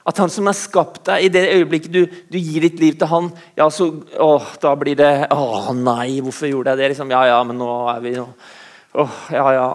At 0.08 0.18
han 0.18 0.32
som 0.32 0.48
har 0.50 0.56
skapt 0.58 1.04
deg, 1.06 1.26
i 1.26 1.30
det 1.30 1.44
øyeblikket 1.54 1.94
du, 1.94 2.00
du 2.32 2.38
gir 2.38 2.64
ditt 2.66 2.80
liv 2.82 2.96
til 2.98 3.10
han, 3.12 3.28
ja, 3.58 3.68
så 3.70 3.88
åh, 4.18 4.48
da 4.60 4.72
blir 4.78 4.98
det 4.98 5.12
Å 5.30 5.74
nei, 5.78 6.18
hvorfor 6.24 6.50
gjorde 6.50 6.74
jeg 6.74 6.82
det? 6.82 6.90
Liksom, 6.94 7.14
ja, 7.14 7.22
ja, 7.30 7.38
men 7.46 7.60
nå 7.60 7.70
er 7.92 8.02
vi 8.02 8.16
Åh, 8.18 9.20
ja, 9.32 9.46
ja. 9.56 9.68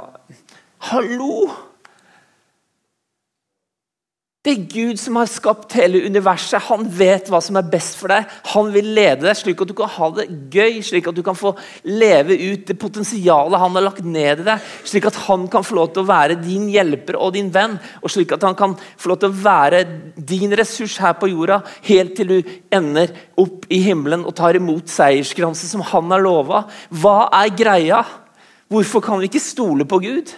Hallo! 0.91 1.66
Det 4.47 4.53
er 4.53 4.67
Gud 4.71 4.99
som 5.01 5.17
har 5.19 5.27
skapt 5.27 5.73
hele 5.75 6.05
universet. 6.07 6.69
Han 6.69 6.85
vet 6.87 7.27
hva 7.27 7.41
som 7.43 7.57
er 7.59 7.65
best 7.67 7.97
for 7.99 8.07
deg. 8.13 8.29
Han 8.53 8.69
vil 8.71 8.93
lede 8.95 9.25
deg 9.25 9.35
slik 9.35 9.59
at 9.59 9.67
du 9.67 9.73
kan 9.75 9.91
ha 9.91 10.07
det 10.15 10.27
gøy, 10.53 10.77
slik 10.87 11.09
at 11.11 11.17
du 11.17 11.19
kan 11.25 11.35
få 11.35 11.51
leve 11.83 12.37
ut 12.39 12.63
det 12.69 12.77
potensialet 12.79 13.59
han 13.59 13.75
har 13.75 13.85
lagt 13.89 14.07
ned 14.07 14.45
i 14.45 14.47
deg. 14.47 14.69
Slik 14.87 15.09
at 15.11 15.19
han 15.25 15.49
kan 15.51 15.67
få 15.67 15.75
lov 15.75 15.91
til 15.91 16.05
å 16.05 16.07
være 16.13 16.39
din 16.39 16.69
hjelper 16.71 17.19
og 17.19 17.35
din 17.35 17.51
venn. 17.51 17.75
Og 17.99 18.13
slik 18.13 18.31
at 18.37 18.47
han 18.47 18.55
kan 18.55 18.77
få 18.79 19.11
lov 19.11 19.19
til 19.25 19.33
å 19.33 19.39
være 19.49 19.83
din 20.15 20.55
ressurs 20.55 20.95
her 21.03 21.19
på 21.19 21.27
jorda 21.33 21.59
helt 21.91 22.15
til 22.15 22.31
du 22.37 22.55
ender 22.71 23.11
opp 23.43 23.67
i 23.67 23.83
himmelen 23.83 24.23
og 24.23 24.37
tar 24.39 24.55
imot 24.55 24.87
seierskransen 24.95 25.75
som 25.75 25.83
han 25.91 26.15
har 26.15 26.23
lova. 26.23 26.69
Hva 26.87 27.25
er 27.43 27.51
greia? 27.51 28.05
Hvorfor 28.71 29.03
kan 29.03 29.19
vi 29.19 29.27
ikke 29.27 29.43
stole 29.43 29.83
på 29.83 30.05
Gud? 30.07 30.37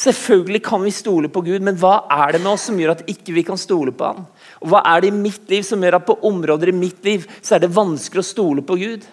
Selvfølgelig 0.00 0.62
kan 0.64 0.80
vi 0.80 0.92
stole 0.94 1.28
på 1.28 1.42
Gud, 1.44 1.60
men 1.64 1.76
hva 1.76 2.06
er 2.14 2.32
det 2.32 2.40
med 2.40 2.54
oss 2.54 2.68
som 2.70 2.78
gjør 2.80 2.94
at 2.94 3.08
ikke 3.10 3.34
vi 3.36 3.44
kan 3.44 3.58
stole 3.60 3.92
på 3.92 4.06
ham? 4.08 4.22
Og 4.62 4.70
Hva 4.72 4.80
er 4.94 5.02
det 5.02 5.10
i 5.10 5.16
mitt 5.16 5.50
liv 5.50 5.64
som 5.66 5.82
gjør 5.82 5.98
at 5.98 6.06
på 6.08 6.16
områder 6.24 6.70
i 6.70 6.76
mitt 6.76 7.04
liv 7.04 7.26
så 7.40 7.56
er 7.56 7.64
det 7.64 7.74
vanskelig 7.76 8.22
å 8.22 8.30
stole 8.30 8.64
på 8.64 8.78
Gud? 8.80 9.04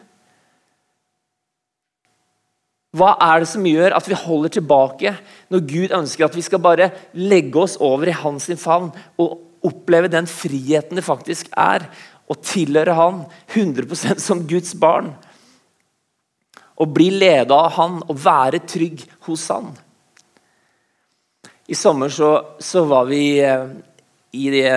Hva 2.98 3.16
er 3.20 3.44
det 3.44 3.50
som 3.52 3.66
gjør 3.68 3.96
at 3.98 4.08
vi 4.08 4.18
holder 4.18 4.54
tilbake 4.56 5.12
når 5.52 5.66
Gud 5.70 5.96
ønsker 5.98 6.26
at 6.26 6.38
vi 6.38 6.46
skal 6.46 6.62
bare 6.64 6.90
legge 7.20 7.60
oss 7.60 7.76
over 7.84 8.08
i 8.08 8.16
hans 8.16 8.48
favn 8.62 8.88
og 9.20 9.68
oppleve 9.68 10.12
den 10.14 10.30
friheten 10.30 10.98
det 10.98 11.04
faktisk 11.06 11.50
er 11.52 11.90
å 12.32 12.38
tilhøre 12.40 12.96
han 12.96 13.20
100% 13.52 14.24
som 14.24 14.46
Guds 14.48 14.72
barn? 14.80 15.12
Og 16.80 16.96
bli 16.96 17.10
leda 17.12 17.60
av 17.66 17.76
han 17.76 18.00
og 18.06 18.24
være 18.24 18.64
trygg 18.70 19.04
hos 19.28 19.50
han? 19.52 19.76
I 21.68 21.76
sommer 21.76 22.10
så, 22.10 22.56
så 22.60 22.86
var 22.88 23.06
vi 23.06 23.40
eh, 23.44 23.66
i 24.32 24.50
det, 24.52 24.72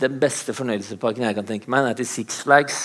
den 0.00 0.20
beste 0.20 0.54
fornøyelsesparken 0.56 1.26
jeg 1.26 1.36
kan 1.36 1.48
tenke 1.48 1.68
meg. 1.68 1.84
Den 1.84 1.92
heter 1.92 2.08
Six 2.08 2.40
Flags. 2.46 2.78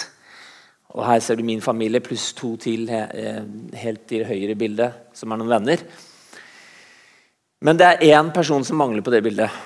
Og 0.92 1.06
Her 1.08 1.22
ser 1.24 1.40
du 1.40 1.46
min 1.48 1.64
familie 1.64 2.04
pluss 2.04 2.34
to 2.36 2.58
til 2.60 2.90
eh, 2.92 3.40
helt 3.80 4.04
til 4.12 4.28
høyre 4.28 4.52
i 4.52 4.60
bildet, 4.60 5.08
som 5.16 5.32
er 5.32 5.40
noen 5.40 5.54
venner. 5.54 5.86
Men 7.64 7.80
det 7.80 7.88
er 7.88 8.08
én 8.18 8.34
person 8.36 8.68
som 8.68 8.82
mangler 8.82 9.06
på 9.06 9.14
det 9.14 9.24
bildet. 9.24 9.60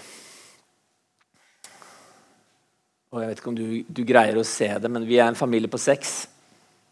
Og 3.15 3.21
Jeg 3.21 3.31
vet 3.31 3.41
ikke 3.41 3.53
om 3.53 3.57
du, 3.57 3.67
du 3.89 4.05
greier 4.05 4.37
å 4.37 4.45
se 4.45 4.69
det, 4.77 4.91
men 4.91 5.09
vi 5.09 5.17
er 5.17 5.31
en 5.31 5.39
familie 5.39 5.71
på 5.71 5.81
seks. 5.81 6.27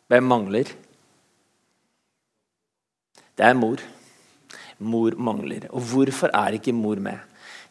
Hvem 0.09 0.25
mangler? 0.25 0.71
Det 3.37 3.45
er 3.45 3.59
mor 3.59 3.83
mor 4.83 5.15
mangler. 5.17 5.67
Og 5.71 5.81
hvorfor 5.91 6.33
er 6.33 6.59
ikke 6.59 6.75
mor 6.75 7.01
med? 7.01 7.17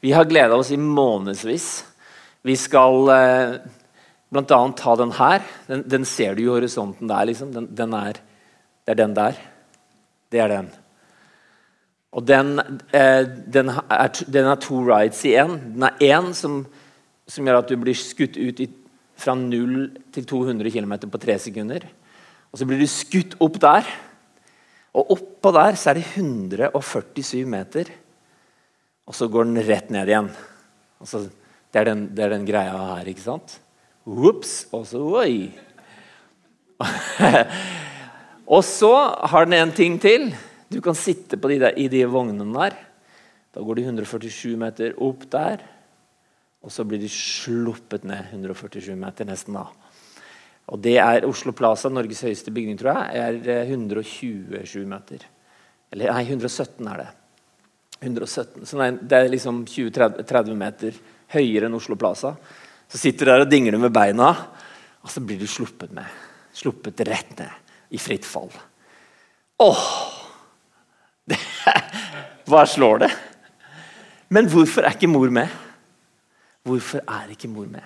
Vi 0.02 0.12
har 0.12 0.26
gleda 0.26 0.57
oss 0.59 0.73
i 0.75 0.81
månedsvis. 0.81 1.69
Vi 2.42 2.57
skal 2.59 3.12
eh, 3.14 3.57
bl.a. 4.33 4.61
ta 4.76 4.97
den 4.99 5.14
her. 5.14 5.45
Den, 5.69 5.85
den, 5.87 6.07
ser 6.09 6.35
du 6.35 6.42
i 6.42 6.50
horisonten 6.50 7.11
der. 7.11 7.28
Liksom. 7.31 7.52
Den, 7.54 7.69
den 7.76 7.95
er, 7.95 8.19
det 8.83 8.95
er 8.95 8.99
den 8.99 9.14
der. 9.16 9.38
Det 10.33 10.42
er 10.42 10.50
den. 10.50 10.71
Og 12.12 12.26
den, 12.28 12.59
eh, 12.92 13.25
den, 13.54 13.71
er, 13.71 14.11
er 14.11 14.54
to 14.61 14.83
rides 14.85 15.25
i 15.25 15.37
én. 15.38 15.57
Den 15.76 15.87
er 15.88 16.02
én 16.02 16.33
som, 16.37 16.64
som, 17.26 17.47
gjør 17.47 17.62
at 17.62 17.71
du 17.71 17.78
blir 17.81 17.97
skutt 17.97 18.37
ut 18.37 18.61
i, 18.61 18.69
fra 19.16 19.37
0 19.38 19.90
til 20.12 20.26
200 20.26 20.75
km 20.75 20.99
på 21.07 21.21
tre 21.23 21.38
sekunder. 21.38 21.87
Og 22.52 22.59
så 22.59 22.66
blir 22.69 22.83
du 22.83 22.90
skutt 22.90 23.38
opp 23.40 23.61
der. 23.62 23.87
Og 24.93 25.15
oppå 25.17 25.53
der 25.57 25.77
så 25.81 25.93
er 25.93 26.01
det 26.01 26.07
147 26.15 27.45
meter. 27.49 27.89
Og 29.09 29.17
så 29.17 29.29
går 29.29 29.49
den 29.49 29.63
rett 29.67 29.91
ned 29.93 30.11
igjen. 30.11 30.31
Altså, 31.03 31.25
det, 31.73 31.81
er 31.81 31.89
den, 31.89 32.07
det, 32.15 32.25
er 32.25 32.35
den, 32.35 32.47
greia 32.47 32.77
her, 32.93 33.09
ikke 33.11 33.25
sant? 33.25 33.57
Ops! 34.07 34.55
Og 34.77 34.87
så 34.91 35.01
oi! 35.23 35.51
og 38.55 38.63
så 38.67 38.93
har 39.33 39.47
den 39.47 39.59
en 39.59 39.75
ting 39.75 39.99
til. 40.03 40.31
Du 40.73 40.81
kan 40.85 40.97
sitte 40.99 41.39
de 41.41 41.59
der, 41.59 41.77
i 41.77 41.89
de 41.93 42.05
vognene 42.11 42.47
der. 42.55 42.77
Da 43.53 43.61
går 43.61 43.81
de 43.81 43.87
147 43.89 44.57
meter 44.61 44.97
opp 45.03 45.27
der. 45.33 45.65
Og 46.63 46.71
så 46.71 46.85
blir 46.87 47.01
de 47.03 47.11
sluppet 47.11 48.05
ned 48.07 48.31
147 48.31 48.95
meter 48.99 49.27
nesten 49.29 49.59
da. 49.59 49.67
Og 50.73 50.81
det 50.81 50.97
er 51.02 51.26
Oslo 51.29 51.52
Plaza, 51.52 51.91
Norges 51.93 52.23
høyeste 52.25 52.52
bygning, 52.55 52.79
tror 52.81 52.97
jeg, 52.97 53.41
er 53.45 53.67
127 53.69 54.57
eh, 54.57 54.87
meter. 54.88 55.26
Eller 55.93 56.14
nei, 56.14 56.23
117 56.25 56.88
er 56.88 57.02
det. 57.02 57.09
117. 58.00 58.64
Så 58.67 58.88
det 59.02 59.19
er 59.19 59.29
liksom 59.31 59.62
20-30 59.69 60.57
meter 60.59 60.97
høyere 61.35 61.69
enn 61.69 61.76
Oslo 61.76 61.97
Plaza. 62.00 62.33
Så 62.88 63.00
sitter 63.00 63.29
du 63.29 63.33
der 63.33 63.45
og 63.45 63.52
dingler 63.52 63.79
med 63.81 63.93
beina, 63.93 64.33
og 65.02 65.12
så 65.12 65.21
blir 65.25 65.38
du 65.41 65.47
sluppet 65.50 65.93
med. 65.95 66.09
Sluppet 66.57 67.05
rett 67.09 67.37
ned 67.38 67.93
i 67.93 68.00
fritt 68.00 68.26
fall. 68.29 68.50
Åh! 69.62 69.87
Det, 71.23 71.37
hva 72.50 72.64
slår 72.67 73.05
det? 73.05 73.09
Men 74.35 74.49
hvorfor 74.50 74.83
er 74.83 74.97
ikke 74.97 75.07
mor 75.07 75.31
med? 75.31 75.52
Hvorfor 76.67 77.05
er 77.07 77.31
ikke 77.31 77.50
mor 77.52 77.69
med? 77.71 77.85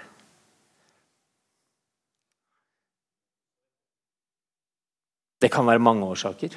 Det 5.43 5.51
kan 5.53 5.67
være 5.67 5.83
mange 5.83 6.07
årsaker. 6.07 6.57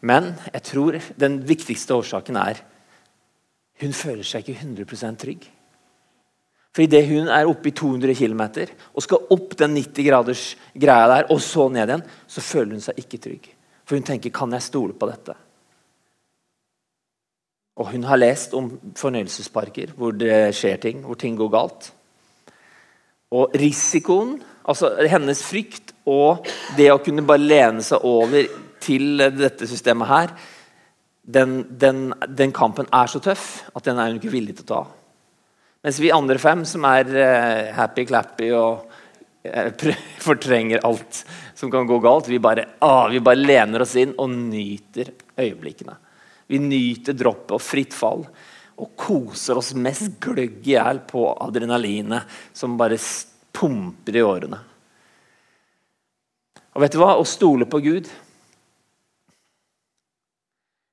Men 0.00 0.34
jeg 0.52 0.62
tror 0.62 0.98
den 1.20 1.40
viktigste 1.48 1.94
årsaken 1.94 2.36
er 2.36 2.62
hun 3.82 3.94
føler 3.96 4.26
seg 4.26 4.46
ikke 4.46 4.62
100% 4.62 5.18
trygg. 5.18 5.46
For 6.72 6.84
idet 6.84 7.04
hun 7.08 7.28
er 7.28 7.48
oppe 7.48 7.68
i 7.68 7.74
200 7.76 8.14
km 8.16 8.42
og 8.94 9.04
skal 9.04 9.32
opp 9.34 9.56
den 9.60 9.74
90 9.76 10.06
graders 10.06 10.44
greia 10.72 11.08
der, 11.10 11.26
og 11.32 11.40
så 11.44 11.66
ned 11.68 11.90
igjen, 11.90 12.04
så 12.26 12.44
føler 12.44 12.76
hun 12.76 12.84
seg 12.84 13.00
ikke 13.02 13.20
trygg. 13.20 13.48
For 13.84 13.96
hun 13.96 14.06
tenker 14.06 14.30
'kan 14.30 14.52
jeg 14.52 14.62
stole 14.62 14.92
på 14.92 15.06
dette'? 15.10 15.36
Og 17.76 17.90
hun 17.90 18.04
har 18.04 18.16
lest 18.16 18.54
om 18.54 18.70
fornøyelsesparker 18.94 19.92
hvor 19.96 20.12
det 20.12 20.54
skjer 20.54 20.76
ting, 20.76 21.04
hvor 21.04 21.14
ting 21.14 21.36
går 21.36 21.48
galt. 21.48 21.92
Og 23.30 23.50
risikoen, 23.54 24.42
altså 24.68 24.92
hennes 25.10 25.42
frykt 25.44 25.92
og 26.08 26.46
det 26.76 26.90
å 26.92 27.00
kunne 27.02 27.24
bare 27.26 27.42
lene 27.42 27.84
seg 27.84 28.04
over 28.06 28.48
til 28.82 29.22
dette 29.36 29.68
systemet 29.70 30.10
her, 30.10 30.32
den, 31.22 31.62
den, 31.78 32.10
den 32.26 32.52
kampen 32.54 32.88
er 32.90 33.10
så 33.10 33.22
tøff 33.22 33.62
at 33.70 33.86
den 33.86 34.00
er 34.00 34.10
hun 34.10 34.18
ikke 34.18 34.32
villig 34.32 34.56
til 34.58 34.66
å 34.66 34.72
ta. 34.72 34.82
Mens 35.82 35.98
vi 36.02 36.12
andre 36.14 36.38
fem, 36.38 36.64
som 36.66 36.84
er 36.86 37.08
uh, 37.10 37.70
happy-clappy 37.74 38.50
og 38.54 38.84
uh, 39.46 39.92
fortrenger 40.22 40.82
alt 40.86 41.22
som 41.58 41.70
kan 41.70 41.86
gå 41.86 41.98
galt, 42.02 42.30
vi 42.30 42.38
bare, 42.42 42.72
ah, 42.82 43.08
vi 43.10 43.22
bare 43.22 43.42
lener 43.42 43.84
oss 43.84 43.94
inn 43.98 44.14
og 44.18 44.30
nyter 44.34 45.12
øyeblikkene. 45.38 45.94
Vi 46.50 46.58
nyter 46.62 47.14
droppet 47.18 47.54
og 47.54 47.62
fritt 47.62 47.94
fall. 47.94 48.24
Og 48.82 48.94
koser 48.98 49.58
oss 49.60 49.70
mest 49.78 50.16
gløgg 50.22 50.64
i 50.66 50.74
hjel 50.74 51.02
på 51.06 51.26
adrenalinet 51.44 52.30
som 52.56 52.74
bare 52.80 52.98
pumper 53.52 54.16
i 54.16 54.24
årene. 54.24 54.58
Og 56.72 56.84
vet 56.84 56.94
du 56.94 57.00
hva? 57.02 57.14
Å 57.20 57.28
stole 57.28 57.68
på 57.68 57.82
Gud 57.84 58.10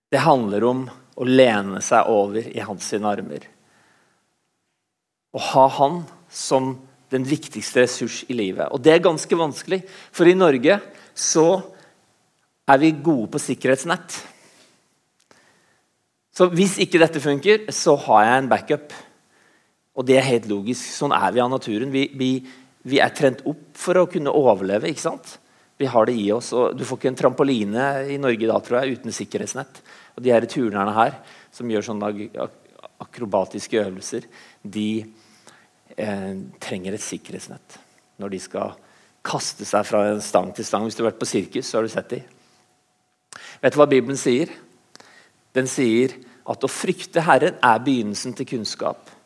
Det 0.09 0.23
handler 0.25 0.63
om 0.65 0.79
å 1.21 1.25
lene 1.27 1.83
seg 1.85 2.07
over 2.09 2.47
i 2.49 2.63
hans 2.65 2.87
sine 2.89 3.05
armer. 3.05 3.43
Å 5.37 5.41
ha 5.51 5.65
han 5.75 5.99
som 6.33 6.71
den 7.13 7.25
viktigste 7.29 7.83
ressurs 7.83 8.23
i 8.25 8.37
livet. 8.37 8.71
Og 8.73 8.81
det 8.81 8.95
er 8.95 9.05
ganske 9.05 9.37
vanskelig, 9.37 9.83
for 9.85 10.25
i 10.25 10.33
Norge 10.33 10.79
så 11.13 11.45
er 12.69 12.81
vi 12.81 12.91
gode 13.05 13.29
på 13.33 13.41
sikkerhetsnett. 13.43 14.17
Så 16.33 16.47
hvis 16.53 16.77
ikke 16.81 17.01
dette 17.01 17.21
funker, 17.21 17.67
så 17.73 17.97
har 18.07 18.25
jeg 18.25 18.41
en 18.41 18.51
backup. 18.51 18.93
Og 20.00 20.08
det 20.08 20.15
er 20.15 20.27
helt 20.29 20.48
logisk. 20.48 20.88
Sånn 20.96 21.13
er 21.15 21.34
vi 21.36 21.44
av 21.44 21.51
naturen. 21.51 21.91
Vi, 21.91 22.06
vi, 22.15 22.32
vi 22.88 23.01
er 23.03 23.12
trent 23.15 23.44
opp 23.50 23.75
for 23.77 24.00
å 24.00 24.08
kunne 24.12 24.32
overleve. 24.32 24.88
ikke 24.88 25.03
sant? 25.03 25.36
Vi 25.79 25.88
har 25.91 26.08
det 26.08 26.15
i 26.15 26.29
oss. 26.32 26.53
og 26.56 26.77
Du 26.79 26.86
får 26.88 27.01
ikke 27.01 27.12
en 27.12 27.20
trampoline 27.20 27.88
i 28.15 28.20
Norge 28.22 28.48
da, 28.48 28.60
tror 28.63 28.79
jeg, 28.79 29.00
uten 29.00 29.15
sikkerhetsnett. 29.15 29.82
Og 30.15 30.24
de 30.24 30.32
her 30.32 30.48
turnerne 30.48 30.96
her, 30.96 31.20
som 31.56 31.70
gjør 31.72 31.89
sånne 31.89 32.13
akrobatiske 33.03 33.79
øvelser, 33.79 34.27
de 34.63 34.89
eh, 35.96 36.34
trenger 36.63 36.96
et 36.96 37.03
sikkerhetsnett 37.03 37.79
når 38.20 38.34
de 38.34 38.41
skal 38.44 38.74
kaste 39.24 39.68
seg 39.68 39.86
fra 39.88 40.06
en 40.10 40.24
stang 40.24 40.51
til 40.56 40.68
stang. 40.68 40.88
Hvis 40.88 40.96
du 40.96 41.03
har 41.03 41.12
vært 41.12 41.22
på 41.22 41.29
sirkus, 41.29 41.68
så 41.68 41.79
har 41.79 41.88
du 41.88 41.91
sett 41.91 42.12
de. 42.15 42.24
Vet 43.60 43.75
du 43.75 43.79
hva 43.79 43.88
Bibelen 43.91 44.20
sier? 44.20 44.51
Den 45.56 45.68
sier 45.68 46.15
at 46.50 46.63
å 46.63 46.72
frykte 46.72 47.24
Herren 47.24 47.60
er 47.63 47.84
begynnelsen 47.84 48.36
til 48.38 48.48
kunnskap. 48.56 49.18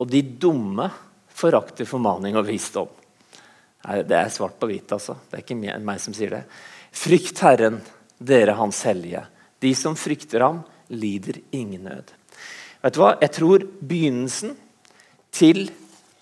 Og 0.00 0.08
de 0.08 0.22
dumme 0.22 0.88
forakter 1.40 1.88
formaning 1.88 2.36
og 2.40 2.48
visdom. 2.48 2.88
Det 3.80 4.16
er 4.16 4.32
svart 4.32 4.58
på 4.60 4.68
hvitt, 4.68 4.92
altså. 4.92 5.16
Det 5.28 5.38
er 5.38 5.44
ikke 5.44 5.80
meg 5.80 6.00
som 6.02 6.16
sier 6.16 6.34
det. 6.34 6.42
Frykt 6.92 7.40
Herren, 7.44 7.78
dere 8.18 8.56
Hans 8.58 8.82
hellige. 8.88 9.22
De 9.60 9.72
som 9.76 9.96
frykter 9.96 10.44
ham, 10.44 10.62
lider 10.90 11.38
ingen 11.54 11.86
nød. 11.86 12.10
Vet 12.80 12.96
du 12.96 13.00
hva? 13.02 13.14
Jeg 13.20 13.32
tror 13.36 13.64
begynnelsen 13.80 14.56
til 15.32 15.68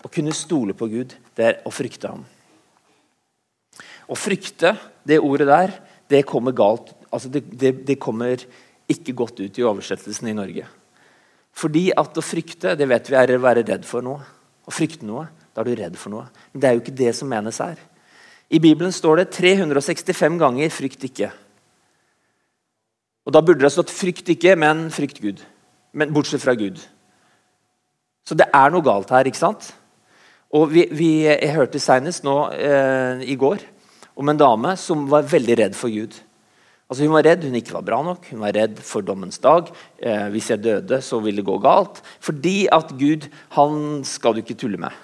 å 0.03 0.11
kunne 0.11 0.35
stole 0.35 0.75
på 0.77 0.87
Gud, 0.91 1.15
det 1.35 1.45
er 1.45 1.59
å 1.67 1.71
frykte 1.73 2.11
ham. 2.11 2.25
Å 4.09 4.17
frykte, 4.17 4.73
det 5.07 5.19
ordet 5.23 5.47
der, 5.49 5.73
det 6.09 6.25
kommer 6.27 6.55
galt. 6.55 6.91
Altså 7.09 7.31
det, 7.31 7.43
det, 7.51 7.73
det 7.87 7.99
kommer 8.01 8.41
ikke 8.89 9.15
godt 9.17 9.41
ut 9.41 9.59
i 9.59 9.65
oversettelsen 9.65 10.31
i 10.31 10.37
Norge. 10.37 10.67
Fordi 11.55 11.89
at 11.97 12.17
å 12.17 12.23
frykte, 12.23 12.75
det 12.77 12.87
vet 12.87 13.09
vi 13.09 13.17
er 13.19 13.35
å 13.35 13.43
være 13.43 13.65
redd 13.67 13.85
for 13.87 14.05
noe. 14.05 14.23
Å 14.67 14.73
frykte 14.73 15.07
noe, 15.07 15.27
da 15.53 15.63
er 15.63 15.69
du 15.69 15.79
redd 15.79 15.97
for 15.99 16.13
noe. 16.13 16.27
Men 16.53 16.61
det 16.61 16.69
er 16.69 16.77
jo 16.77 16.83
ikke 16.83 16.99
det 16.99 17.13
som 17.17 17.29
menes 17.29 17.59
her. 17.61 17.79
I 18.49 18.61
Bibelen 18.61 18.93
står 18.93 19.21
det 19.21 19.31
365 19.35 20.39
ganger 20.39 20.69
'frykt 20.69 21.03
ikke'. 21.03 21.31
Og 23.25 23.33
Da 23.33 23.41
burde 23.41 23.61
det 23.61 23.71
stått 23.71 23.93
'frykt 23.93 24.29
ikke', 24.29 24.55
men 24.55 24.89
'frykt 24.89 25.21
Gud'. 25.21 25.41
Men 25.93 26.13
Bortsett 26.13 26.41
fra 26.41 26.55
Gud. 26.55 26.79
Så 28.25 28.35
det 28.35 28.49
er 28.53 28.69
noe 28.69 28.81
galt 28.81 29.09
her. 29.09 29.25
ikke 29.25 29.37
sant? 29.37 29.73
Og 30.51 30.71
vi, 30.73 30.87
vi, 30.91 31.25
Jeg 31.25 31.55
hørte 31.55 31.79
senest 31.79 32.23
nå 32.23 32.51
eh, 32.51 33.21
i 33.21 33.35
går 33.35 33.57
om 34.15 34.29
en 34.29 34.37
dame 34.37 34.75
som 34.77 35.07
var 35.09 35.21
veldig 35.21 35.57
redd 35.57 35.75
for 35.75 35.89
Gud. 35.89 36.13
Altså 36.89 37.05
Hun 37.05 37.13
var 37.13 37.27
redd 37.27 37.43
hun 37.45 37.57
ikke 37.59 37.75
var 37.75 37.85
bra 37.85 37.99
nok, 38.01 38.23
hun 38.31 38.41
var 38.41 38.55
redd 38.57 38.79
for 38.81 39.05
dommens 39.05 39.37
dag. 39.41 39.67
Eh, 40.01 40.25
hvis 40.33 40.49
jeg 40.49 40.63
døde, 40.63 40.97
så 41.05 41.19
ville 41.21 41.43
det 41.43 41.45
gå 41.45 41.59
galt. 41.61 42.01
Fordi 42.19 42.65
at 42.73 42.95
Gud 42.97 43.27
han 43.53 44.01
skal 44.09 44.33
du 44.33 44.41
ikke 44.41 44.57
tulle 44.57 44.81
med. 44.81 44.95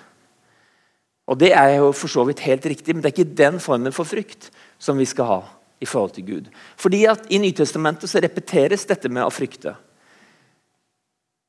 Og 1.29 1.37
Det 1.37 1.51
er 1.53 1.77
jo 1.77 1.91
for 1.91 2.09
så 2.09 2.25
vidt 2.25 2.41
helt 2.45 2.65
riktig, 2.65 2.93
men 2.93 3.01
det 3.01 3.11
er 3.11 3.17
ikke 3.17 3.37
den 3.37 3.59
formen 3.61 3.93
for 3.93 4.05
frykt 4.05 4.49
som 4.79 4.97
vi 4.97 5.05
skal 5.05 5.25
ha. 5.25 5.43
i 5.81 5.85
forhold 5.85 6.11
til 6.15 6.23
Gud. 6.25 6.45
Fordi 6.77 7.03
at 7.05 7.25
I 7.29 7.37
Nytestamentet 7.37 8.09
så 8.09 8.21
repeteres 8.23 8.85
dette 8.87 9.09
med 9.11 9.25
å 9.25 9.29
frykte. 9.29 9.73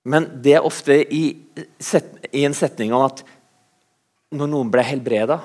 Men 0.05 0.27
det 0.43 0.57
er 0.57 0.67
ofte 0.67 0.97
i, 1.15 1.37
i 2.33 2.43
en 2.45 2.55
setning 2.55 2.93
om 2.93 3.05
at 3.07 3.23
når 4.35 4.51
noen 4.51 4.73
ble 4.75 4.83
helbreda, 4.83 5.39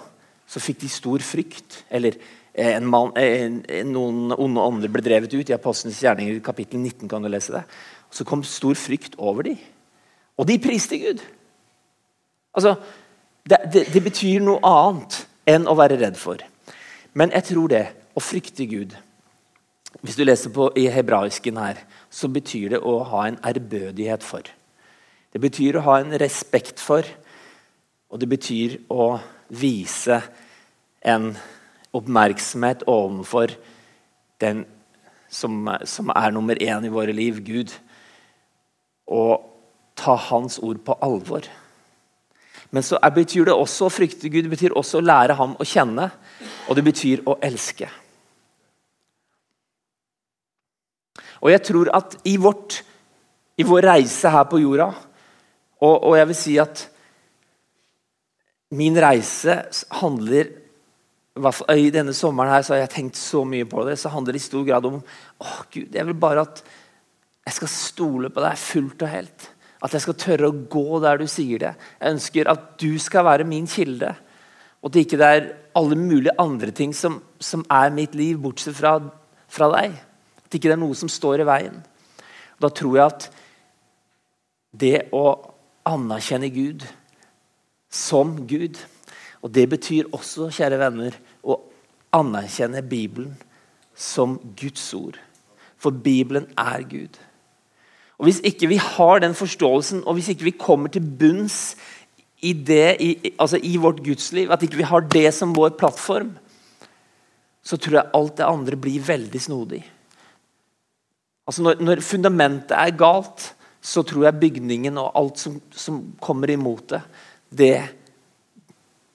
så 0.49 0.59
fikk 0.59 0.81
de 0.81 0.89
stor 0.89 1.21
frykt. 1.21 1.83
Eller 1.93 2.17
en 2.53 2.87
man, 2.87 3.11
en, 3.15 3.61
noen 3.91 4.33
onde 4.35 4.63
ånder 4.63 4.91
ble 4.91 5.03
drevet 5.05 5.33
ut. 5.33 5.49
I 5.49 5.55
Apostlenes 5.55 6.01
gjerninger 6.03 6.41
kapittel 6.43 6.81
19 6.81 7.07
kan 7.11 7.23
du 7.23 7.29
lese 7.31 7.55
det. 7.55 7.63
Så 8.11 8.27
kom 8.27 8.43
stor 8.43 8.75
frykt 8.75 9.15
over 9.17 9.47
dem. 9.47 9.59
Og 10.39 10.47
de 10.49 10.57
priste 10.59 10.99
Gud. 10.99 11.21
Altså, 12.57 12.75
det, 13.47 13.61
det, 13.73 13.85
det, 13.93 14.03
betyr 14.03 14.43
noe 14.43 14.59
annet 14.67 15.21
enn 15.49 15.67
å 15.69 15.77
være 15.79 15.99
redd 16.01 16.19
for. 16.19 16.41
Men 17.15 17.31
jeg 17.35 17.47
tror 17.51 17.71
det, 17.71 17.85
å 18.11 18.19
frykte 18.19 18.65
Gud 18.67 18.97
Hvis 20.03 20.17
du 20.19 20.23
leser 20.23 20.51
på 20.51 20.69
i 20.79 20.85
hebraisken 20.91 21.57
her, 21.59 21.81
så 22.09 22.29
betyr 22.31 22.73
det 22.73 22.79
å 22.79 22.93
ha 23.11 23.25
en 23.27 23.37
ærbødighet 23.43 24.23
for. 24.23 24.47
Det 25.31 25.39
betyr 25.43 25.77
å 25.77 25.83
ha 25.83 25.97
en 25.99 26.15
respekt 26.19 26.79
for, 26.79 27.03
og 28.11 28.19
det 28.19 28.29
betyr 28.31 28.77
å 28.91 29.19
vise 29.51 30.21
en 31.03 31.33
oppmerksomhet 31.95 32.85
overfor 32.89 33.53
den 34.41 34.65
som, 35.31 35.63
som 35.87 36.11
er 36.15 36.33
nummer 36.35 36.59
én 36.59 36.85
i 36.85 36.91
våre 36.91 37.13
liv, 37.15 37.39
Gud. 37.45 37.71
Og 39.11 39.47
ta 39.99 40.15
Hans 40.29 40.59
ord 40.59 40.81
på 40.85 40.95
alvor. 41.03 41.47
Men 42.71 42.83
så 42.83 42.99
betyr 43.15 43.49
det 43.49 43.55
også 43.55 43.87
å 43.87 43.91
frykte 43.91 44.31
Gud, 44.31 44.45
det 44.47 44.53
betyr 44.53 44.75
også 44.77 45.01
å 45.01 45.05
lære 45.05 45.35
ham 45.35 45.57
å 45.59 45.67
kjenne. 45.67 46.07
Og 46.69 46.77
det 46.77 46.85
betyr 46.87 47.23
å 47.27 47.35
elske. 47.43 47.89
Og 51.41 51.51
jeg 51.51 51.63
tror 51.67 51.89
at 51.97 52.15
i, 52.29 52.37
vårt, 52.39 52.83
i 53.59 53.65
vår 53.67 53.87
reise 53.89 54.31
her 54.31 54.45
på 54.47 54.61
jorda, 54.61 54.91
og, 55.81 55.95
og 55.95 56.15
jeg 56.15 56.29
vil 56.29 56.37
si 56.37 56.55
at 56.61 56.83
min 58.77 58.95
reise 59.01 59.57
handler 59.99 60.51
i 61.31 61.91
denne 61.93 62.13
sommeren 62.13 62.51
her 62.51 62.63
så 62.65 62.73
har 62.75 62.81
jeg 62.83 62.93
tenkt 62.95 63.19
så 63.19 63.45
mye 63.47 63.67
på 63.69 63.85
det. 63.87 63.97
Så 63.99 64.11
handler 64.11 64.35
det 64.35 64.41
i 64.41 64.49
stor 64.49 64.65
grad 64.67 64.85
om 64.89 64.99
å 64.99 65.51
Gud, 65.71 65.93
jeg 65.95 66.07
vil 66.07 66.17
bare 66.19 66.43
at 66.43 66.63
jeg 67.47 67.55
skal 67.57 67.71
stole 67.73 68.29
på 68.29 68.43
deg 68.43 68.59
fullt 68.59 69.05
og 69.05 69.09
helt. 69.09 69.47
At 69.81 69.95
jeg 69.95 70.03
skal 70.03 70.19
tørre 70.19 70.51
å 70.51 70.59
gå 70.69 70.99
der 71.01 71.17
du 71.17 71.25
sier 71.31 71.63
det. 71.63 71.71
Jeg 71.97 72.17
ønsker 72.17 72.51
at 72.51 72.67
du 72.81 72.99
skal 73.01 73.25
være 73.25 73.47
min 73.49 73.65
kilde. 73.69 74.11
Og 74.81 74.89
at 74.91 74.93
det 74.93 75.05
ikke 75.07 75.21
er 75.25 75.47
alle 75.77 75.97
mulige 75.97 76.35
andre 76.41 76.69
ting 76.75 76.93
som, 76.93 77.17
som 77.41 77.63
er 77.71 77.93
mitt 77.95 78.13
liv, 78.17 78.37
bortsett 78.41 78.77
fra, 78.77 78.99
fra 79.49 79.71
deg. 79.73 79.95
At 80.37 80.51
det 80.51 80.61
ikke 80.61 80.75
er 80.75 80.81
noe 80.83 80.97
som 80.97 81.09
står 81.09 81.41
i 81.41 81.49
veien. 81.49 81.81
Da 82.61 82.69
tror 82.69 82.97
jeg 82.99 83.07
at 83.07 83.27
det 84.71 84.95
å 85.17 85.25
anerkjenne 85.89 86.51
Gud 86.53 86.85
som 87.91 88.35
Gud 88.47 88.77
og 89.41 89.53
Det 89.53 89.69
betyr 89.69 90.09
også 90.13 90.51
kjære 90.53 90.79
venner, 90.79 91.15
å 91.43 91.57
anerkjenne 92.13 92.83
Bibelen 92.85 93.33
som 93.95 94.37
Guds 94.59 94.83
ord. 94.93 95.17
For 95.81 95.91
Bibelen 95.91 96.45
er 96.57 96.83
Gud. 96.85 97.17
Og 98.21 98.27
Hvis 98.27 98.41
ikke 98.45 98.69
vi 98.69 98.77
har 98.77 99.19
den 99.19 99.33
forståelsen, 99.33 100.03
og 100.05 100.13
hvis 100.13 100.29
ikke 100.29 100.45
vi 100.51 100.59
kommer 100.59 100.91
til 100.93 101.01
bunns 101.01 101.75
i 102.41 102.53
det, 102.53 102.97
i, 103.01 103.33
altså 103.39 103.57
i 103.57 103.77
vårt 103.81 104.03
gudsliv, 104.05 104.51
at 104.51 104.61
ikke 104.61 104.77
vi 104.77 104.89
har 104.89 105.01
det 105.09 105.33
som 105.33 105.55
vår 105.55 105.73
plattform, 105.77 106.35
så 107.63 107.77
tror 107.77 107.97
jeg 107.97 108.13
alt 108.13 108.37
det 108.37 108.45
andre 108.45 108.77
blir 108.77 109.01
veldig 109.05 109.41
snodig. 109.41 109.81
Altså 111.47 111.65
når, 111.65 111.81
når 111.81 112.01
fundamentet 112.05 112.77
er 112.77 112.93
galt, 112.97 113.55
så 113.81 114.03
tror 114.05 114.27
jeg 114.27 114.39
bygningen 114.41 114.97
og 115.01 115.17
alt 115.17 115.41
som, 115.41 115.57
som 115.73 116.01
kommer 116.21 116.53
imot 116.53 116.93
det, 116.93 117.01
det 117.49 117.75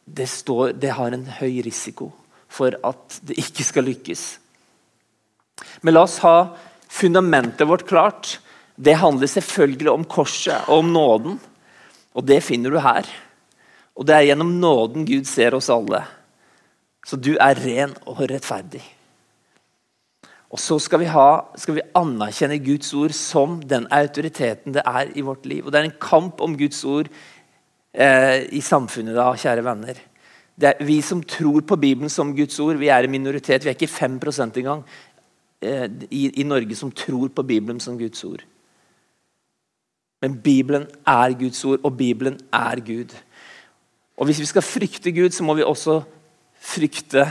det, 0.06 0.28
står, 0.30 0.72
det 0.78 0.94
har 0.96 1.12
en 1.12 1.26
høy 1.40 1.60
risiko 1.66 2.12
for 2.48 2.76
at 2.86 3.18
det 3.26 3.36
ikke 3.42 3.66
skal 3.66 3.88
lykkes. 3.90 4.24
Men 5.82 5.96
la 5.96 6.04
oss 6.06 6.20
ha 6.24 6.54
fundamentet 6.88 7.68
vårt 7.68 7.86
klart. 7.88 8.38
Det 8.76 8.96
handler 9.00 9.30
selvfølgelig 9.30 9.90
om 9.90 10.04
korset 10.08 10.68
og 10.68 10.84
om 10.84 10.92
nåden. 10.94 11.38
Og 12.16 12.24
det 12.24 12.42
finner 12.44 12.72
du 12.72 12.78
her. 12.80 13.08
Og 13.96 14.06
det 14.06 14.14
er 14.14 14.28
gjennom 14.30 14.58
nåden 14.60 15.06
Gud 15.08 15.26
ser 15.28 15.56
oss 15.56 15.72
alle. 15.72 16.04
Så 17.06 17.18
du 17.18 17.34
er 17.40 17.58
ren 17.62 17.94
og 18.06 18.22
rettferdig. 18.30 18.82
Og 20.52 20.60
så 20.62 20.78
skal 20.80 21.02
vi, 21.02 21.08
ha, 21.10 21.28
skal 21.58 21.78
vi 21.78 21.86
anerkjenne 21.98 22.60
Guds 22.62 22.92
ord 22.94 23.14
som 23.16 23.58
den 23.66 23.88
autoriteten 23.92 24.76
det 24.76 24.84
er 24.86 25.10
i 25.18 25.24
vårt 25.26 25.46
liv. 25.48 25.66
Og 25.66 25.72
Det 25.72 25.80
er 25.80 25.88
en 25.88 26.00
kamp 26.00 26.40
om 26.40 26.54
Guds 26.58 26.84
ord 26.84 27.10
eh, 27.96 28.44
i 28.52 28.60
samfunnet 28.60 29.16
da, 29.16 29.30
kjære 29.36 29.64
venner. 29.64 30.00
Det 30.56 30.70
er 30.70 30.84
vi 30.88 31.00
som 31.04 31.20
tror 31.22 31.64
på 31.68 31.76
Bibelen 31.76 32.12
som 32.12 32.32
Guds 32.36 32.58
ord, 32.60 32.78
vi 32.80 32.88
er 32.88 33.04
en 33.04 33.12
minoritet. 33.12 33.64
Vi 33.64 33.72
er 33.72 33.76
ikke 33.76 33.92
5 33.92 34.20
engang 34.56 34.84
eh, 35.60 35.88
i, 36.10 36.40
i 36.40 36.42
Norge 36.44 36.76
som 36.76 36.92
tror 36.92 37.28
på 37.28 37.42
Bibelen 37.42 37.80
som 37.80 37.98
Guds 37.98 38.24
ord. 38.24 38.44
Men 40.22 40.38
Bibelen 40.40 40.86
er 41.06 41.36
Guds 41.38 41.64
ord, 41.64 41.80
og 41.84 41.96
Bibelen 41.96 42.40
er 42.52 42.80
Gud. 42.80 43.12
Og 44.16 44.24
Hvis 44.24 44.40
vi 44.40 44.48
skal 44.48 44.62
frykte 44.62 45.12
Gud, 45.12 45.30
så 45.30 45.44
må 45.44 45.54
vi 45.54 45.62
også 45.62 46.00
frykte 46.66 47.26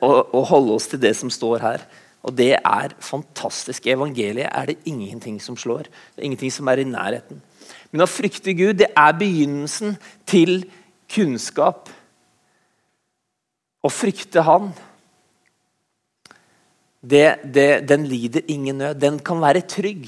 og, 0.00 0.46
holde 0.46 0.76
oss 0.76 0.86
til 0.86 1.02
det 1.02 1.16
som 1.18 1.30
står 1.30 1.58
her. 1.58 1.86
Og 2.22 2.36
det 2.38 2.54
er 2.54 2.94
fantastisk. 3.02 3.86
Evangeliet 3.86 4.46
er 4.46 4.70
det 4.70 4.78
ingenting 4.86 5.40
som 5.42 5.56
slår. 5.56 5.90
Det 5.90 6.22
er 6.22 6.28
ingenting 6.30 6.52
som 6.52 6.70
er 6.70 6.78
i 6.78 6.86
nærheten. 6.86 7.42
Men 7.92 8.04
å 8.06 8.08
frykte 8.10 8.54
Gud 8.56 8.80
det 8.80 8.88
er 8.96 9.18
begynnelsen 9.18 9.98
til 10.28 10.62
kunnskap. 11.12 11.90
Å 13.82 13.90
frykte 13.92 14.44
Han, 14.46 14.70
det, 17.02 17.42
det, 17.44 17.82
den 17.90 18.06
lider 18.06 18.46
ingen 18.52 18.78
nød. 18.78 19.00
Den 19.02 19.18
kan 19.24 19.42
være 19.42 19.64
trygg. 19.66 20.06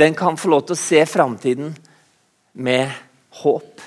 Den 0.00 0.16
kan 0.16 0.38
få 0.40 0.48
lov 0.48 0.64
til 0.64 0.78
å 0.78 0.80
se 0.80 1.02
framtiden 1.04 1.74
med 2.56 2.88
håp. 3.42 3.82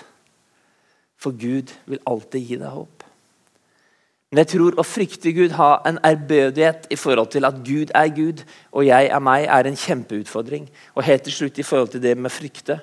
For 1.17 1.33
Gud 1.33 1.73
vil 1.89 2.03
alltid 2.05 2.45
gi 2.51 2.59
deg 2.61 2.69
håp. 2.69 3.02
Men 4.33 4.41
jeg 4.41 4.55
tror 4.55 4.79
å 4.81 4.83
frykte 4.85 5.29
Gud, 5.29 5.51
ha 5.59 5.75
en 5.85 5.99
ærbødighet 6.01 6.87
i 6.89 6.97
forhold 6.97 7.29
til 7.35 7.45
at 7.45 7.59
Gud 7.61 7.91
er 7.93 8.07
Gud 8.15 8.39
og 8.71 8.81
jeg 8.87 9.11
er 9.13 9.21
meg, 9.21 9.43
er 9.45 9.67
en 9.69 9.77
kjempeutfordring. 9.77 10.65
Og 10.97 11.05
helt 11.05 11.27
til 11.27 11.35
slutt 11.35 11.59
i 11.61 11.65
forhold 11.67 11.91
til 11.93 12.01
det 12.01 12.15
med 12.17 12.33
frykte, 12.33 12.79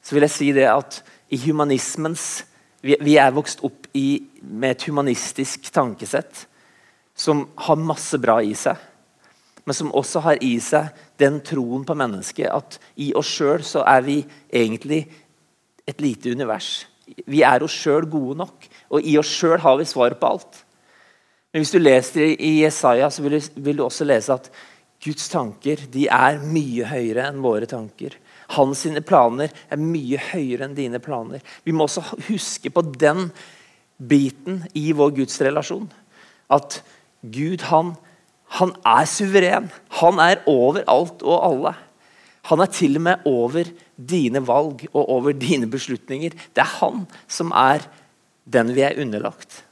så 0.00 0.16
vil 0.16 0.24
jeg 0.24 0.32
si 0.32 0.48
det 0.56 0.64
at 0.72 1.02
i 1.28 1.40
humanismens 1.44 2.46
Vi, 2.86 2.94
vi 3.02 3.16
er 3.18 3.32
vokst 3.34 3.64
opp 3.66 3.88
i, 3.98 4.22
med 4.40 4.76
et 4.76 4.84
humanistisk 4.86 5.64
tankesett 5.74 6.44
som 7.16 7.40
har 7.66 7.80
masse 7.80 8.20
bra 8.20 8.36
i 8.44 8.52
seg, 8.54 8.76
men 9.64 9.74
som 9.74 9.90
også 9.96 10.20
har 10.22 10.38
i 10.44 10.52
seg 10.62 10.92
den 11.18 11.40
troen 11.42 11.82
på 11.88 11.96
mennesket 11.98 12.46
at 12.52 12.76
i 13.02 13.08
oss 13.16 13.32
sjøl 13.32 13.64
så 13.66 13.82
er 13.88 14.04
vi 14.06 14.20
egentlig 14.52 15.00
et 15.88 16.04
lite 16.04 16.30
univers. 16.30 16.86
Vi 17.26 17.42
er 17.42 17.64
oss 17.64 17.74
sjøl 17.74 18.06
gode 18.12 18.36
nok, 18.44 18.68
og 18.92 19.02
i 19.02 19.16
oss 19.18 19.34
sjøl 19.34 19.58
har 19.64 19.80
vi 19.80 19.88
svaret 19.88 20.20
på 20.20 20.30
alt. 20.36 20.62
Men 21.56 21.64
hvis 21.64 21.72
du 21.72 21.78
leser 21.80 22.34
i 22.36 22.50
Jesaja, 22.60 23.06
så 23.08 23.22
vil 23.24 23.38
du, 23.38 23.44
vil 23.64 23.78
du 23.78 23.86
også 23.86 24.04
lese 24.04 24.34
at 24.34 24.50
Guds 25.00 25.30
tanker 25.32 25.80
de 25.88 26.02
er 26.12 26.42
mye 26.44 26.84
høyere 26.84 27.30
enn 27.30 27.38
våre 27.40 27.64
tanker. 27.70 28.12
Hans 28.52 28.82
sine 28.84 29.00
planer 29.00 29.54
er 29.72 29.80
mye 29.80 30.20
høyere 30.20 30.66
enn 30.66 30.74
dine 30.76 31.00
planer. 31.00 31.40
Vi 31.64 31.72
må 31.72 31.86
også 31.86 32.02
huske 32.26 32.68
på 32.68 32.82
den 33.00 33.30
biten 33.96 34.66
i 34.76 34.90
vår 34.92 35.14
gudsrelasjon. 35.16 35.88
At 36.52 36.82
Gud, 37.24 37.64
han, 37.72 37.94
han 38.60 38.76
er 38.84 39.08
suveren. 39.08 39.72
Han 40.02 40.20
er 40.20 40.44
over 40.52 40.84
alt 40.84 41.24
og 41.24 41.40
alle. 41.40 41.72
Han 42.52 42.60
er 42.60 42.68
til 42.68 43.00
og 43.00 43.06
med 43.08 43.30
over 43.32 43.72
dine 43.96 44.44
valg 44.44 44.84
og 44.92 45.08
over 45.08 45.32
dine 45.32 45.72
beslutninger. 45.72 46.36
Det 46.52 46.66
er 46.68 46.76
han 46.82 47.06
som 47.24 47.56
er 47.56 47.88
den 48.44 48.76
vi 48.76 48.84
er 48.84 49.00
underlagt. 49.00 49.62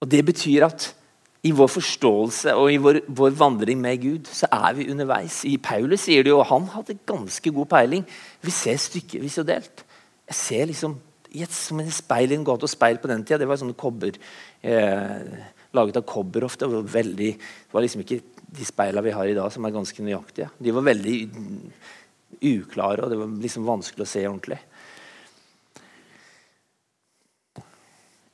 Og 0.00 0.10
Det 0.10 0.22
betyr 0.24 0.66
at 0.66 0.92
i 1.46 1.52
vår 1.54 1.68
forståelse 1.70 2.54
og 2.58 2.72
i 2.72 2.78
vår, 2.82 3.00
vår, 3.06 3.34
vandring 3.38 3.80
med 3.80 4.00
Gud, 4.02 4.30
så 4.34 4.48
er 4.52 4.74
vi 4.74 4.88
underveis. 4.90 5.44
I 5.46 5.56
Paulus 5.62 6.06
sier 6.08 6.24
det 6.26 6.32
jo, 6.32 6.40
og 6.40 6.48
han 6.50 6.66
hadde 6.72 6.98
ganske 7.06 7.52
god 7.54 7.68
peiling. 7.70 8.06
Vi 8.42 8.54
ser 8.54 8.80
stykkevis 8.82 9.38
og 9.42 9.46
delt. 9.46 9.84
Jeg 10.26 10.38
ser 10.40 10.64
liksom 10.72 10.96
et, 11.30 11.52
som 11.52 11.80
en 11.80 11.92
speil 11.92 12.32
i 12.32 12.38
en 12.38 12.46
gate. 12.46 12.66
Og 12.66 12.72
speil 12.72 12.98
på 12.98 13.10
den 13.10 13.22
tida 13.24 13.38
det 13.42 13.48
var 13.48 13.60
sånne 13.60 13.78
kobber 13.78 14.16
eh, 14.16 15.44
laget 15.76 16.00
av 16.00 16.06
kobber 16.08 16.48
ofte. 16.48 16.66
og 16.66 16.90
veldig, 16.92 17.30
det 17.36 17.74
var 17.74 17.84
liksom 17.84 18.02
ikke 18.02 18.20
de 18.56 18.66
speilene 18.66 19.04
vi 19.04 19.14
har 19.14 19.30
i 19.30 19.36
dag, 19.36 19.52
som 19.52 19.64
er 19.66 19.74
ganske 19.74 20.02
nøyaktige. 20.02 20.50
De 20.58 20.74
var 20.74 20.86
veldig 20.88 21.16
uklare, 22.42 23.04
og 23.04 23.10
det 23.12 23.20
var 23.20 23.38
liksom 23.42 23.66
vanskelig 23.68 24.06
å 24.06 24.10
se 24.10 24.26
ordentlig. 24.26 24.58